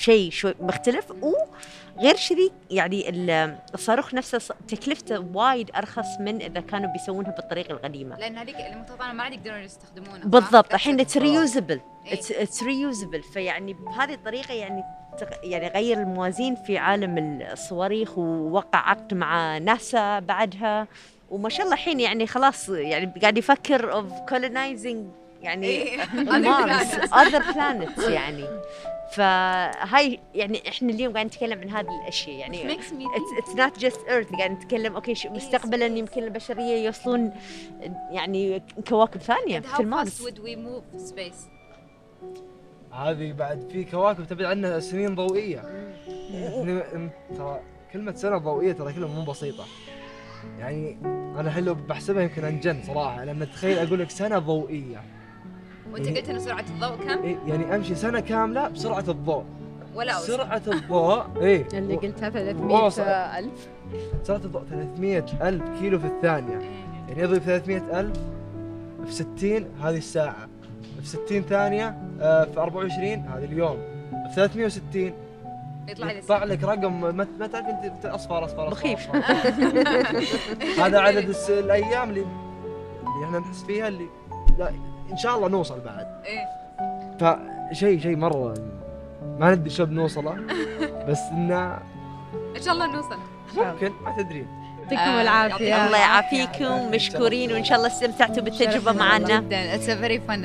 بشيء 0.00 0.30
شوي 0.30 0.54
مختلف 0.60 1.04
وغير 1.22 2.16
شذي 2.16 2.52
يعني 2.70 3.08
ال- 3.08 3.56
الصاروخ 3.74 4.14
نفسه 4.14 4.54
تكلفته 4.68 5.26
وايد 5.34 5.70
أرخص 5.76 6.06
من 6.20 6.42
إذا 6.42 6.60
كانوا 6.60 6.92
بيسوونها 6.92 7.30
بالطريقة 7.30 7.72
القديمة 7.72 8.16
لأن 8.18 8.38
هذيك 8.38 8.56
المطاطانه 8.56 9.12
ما 9.12 9.22
عاد 9.22 9.32
يقدرون 9.32 9.58
يستخدمونها؟ 9.62 10.24
بالضبط 10.24 10.74
الحين 10.74 11.00
it's 11.00 11.16
reusable. 11.16 11.80
it's 12.12 12.62
reusable 12.62 13.22
فيعني 13.22 13.72
بهذه 13.74 14.14
الطريقة 14.14 14.54
يعني 14.54 14.82
يعني 15.42 15.68
غير 15.68 15.98
الموازين 15.98 16.54
في 16.54 16.78
عالم 16.78 17.18
الصواريخ 17.52 18.18
ووقع 18.18 18.78
عقد 18.90 19.14
مع 19.14 19.58
ناسا 19.58 20.18
بعدها 20.18 20.86
وما 21.30 21.48
شاء 21.48 21.62
الله 21.62 21.74
الحين 21.74 22.00
يعني 22.00 22.26
خلاص 22.26 22.68
يعني 22.68 23.12
قاعد 23.20 23.38
يفكر 23.38 23.92
of 23.92 24.12
colonizing 24.28 25.06
يعني. 25.42 25.96
Mars. 26.14 26.94
other 26.94 27.52
planets 27.52 28.08
يعني 28.08 28.44
فهاي 29.14 30.20
يعني 30.34 30.68
إحنا 30.68 30.90
اليوم 30.90 31.12
قاعد 31.12 31.26
نتكلم 31.26 31.60
عن 31.60 31.70
هذه 31.70 32.02
الأشياء. 32.02 32.38
يعني 32.38 32.76
it's 32.76 33.54
not 33.54 33.80
just 33.80 33.96
earth. 33.96 34.36
قاعد 34.36 34.50
نتكلم 34.50 34.94
okay 34.94 35.14
شو 35.14 35.28
مستقبلا. 35.28 35.86
يمكن 35.86 36.22
البشرية 36.22 36.84
يوصلون 36.86 37.32
يعني 38.10 38.62
كواكب 38.88 39.20
ثانية 39.20 39.60
And 39.60 39.62
في 39.62 39.68
how 39.68 39.76
fast 39.76 39.80
المارس 39.80 40.22
would 40.22 40.38
we 40.38 40.56
move 40.56 40.98
في 40.98 41.14
space؟ 41.14 41.50
هذه 42.94 43.32
بعد 43.32 43.68
في 43.72 43.84
كواكب 43.84 44.26
تبعد 44.26 44.44
عنا 44.44 44.80
سنين 44.80 45.14
ضوئية. 45.14 45.62
ترى 47.36 47.60
كلمة 47.92 48.14
سنة 48.14 48.38
ضوئية 48.38 48.72
ترى 48.72 48.92
كلمه 48.92 49.08
مو 49.08 49.24
بسيطة. 49.24 49.64
يعني 50.58 50.98
أنا 51.02 51.40
الحين 51.40 51.64
لو 51.64 51.74
بحسبها 51.74 52.22
يمكن 52.22 52.44
انجن 52.44 52.82
صراحة. 52.86 53.24
لما 53.24 53.44
تخيل 53.44 53.78
أقول 53.78 53.98
لك 53.98 54.10
سنة 54.10 54.38
ضوئية. 54.38 55.02
وانت 55.92 56.08
قلت 56.08 56.28
ان 56.28 56.38
سرعة 56.38 56.64
الضوء 56.70 56.96
كم؟ 56.96 57.22
إيه 57.22 57.38
يعني 57.46 57.74
أمشي 57.74 57.94
سنة 57.94 58.20
كاملة 58.20 58.68
بسرعة 58.68 59.04
الضوء 59.08 59.44
ولا 59.94 60.12
أوسع. 60.12 60.26
سرعة 60.26 60.62
الضوء 60.66 61.24
إيه 61.40 61.66
اللي 61.72 61.96
قلتها 61.96 62.30
300 62.30 62.82
واصل. 62.82 63.02
ألف 63.02 63.68
سرعة 64.22 64.36
الضوء 64.36 64.62
300 64.70 65.24
ألف 65.42 65.62
كيلو 65.80 65.98
في 65.98 66.06
الثانية 66.06 66.58
إيه. 66.58 66.70
يعني 67.08 67.22
يضرب 67.22 67.38
300 67.38 68.00
ألف 68.00 68.18
في 69.06 69.12
60 69.12 69.64
هذه 69.82 69.96
الساعة 69.96 70.48
في 71.00 71.06
60 71.06 71.42
ثانية 71.42 71.96
آه، 72.20 72.44
في 72.44 72.60
24 72.60 73.12
هذا 73.12 73.44
اليوم 73.44 73.78
في 74.10 74.34
360 74.34 75.12
يطلع 75.88 76.12
لي 76.12 76.18
يطلع 76.18 76.44
لك 76.44 76.64
رقم 76.64 77.00
ما, 77.00 77.26
ما 77.38 77.46
تعرف 77.46 77.66
أنت 77.66 78.06
أصفر 78.06 78.44
أصفر 78.44 78.68
أصفر 78.68 78.70
مخيف. 78.70 79.08
هذا 80.84 80.98
عدد 80.98 81.34
الأيام 81.48 82.10
اللي 82.10 82.20
اللي 82.20 83.24
إحنا 83.24 83.38
نحس 83.38 83.62
فيها 83.62 83.88
اللي 83.88 84.06
لا 84.58 84.72
إن 85.12 85.16
شاء 85.16 85.36
الله 85.36 85.48
نوصل 85.48 85.80
بعد. 85.80 86.06
إيه. 86.24 86.48
فشيء 87.20 88.00
شيء 88.00 88.16
مرة 88.16 88.54
ما 89.38 89.54
ندري 89.54 89.70
شو 89.70 89.84
بنوصله 89.84 90.36
بس 91.08 91.18
إنه 91.32 91.78
إن 92.56 92.62
شاء 92.62 92.74
الله 92.74 92.86
نوصل. 92.86 93.18
ممكن 93.56 93.92
ما 94.04 94.22
تدري. 94.22 94.46
يعطيكم 94.82 95.00
آه، 95.00 95.22
العافية. 95.22 95.86
الله 95.86 95.98
يعافيكم 95.98 96.90
مشكورين 96.90 97.52
وإن 97.52 97.64
شاء 97.64 97.78
الله 97.78 97.88
استمتعتوا 97.88 98.42
بالتجربة 98.42 98.92
معنا. 98.92 99.40
جدا 99.40 99.76
it's 99.76 99.88
a 99.88 99.96
very 100.02 100.18
fun 100.28 100.44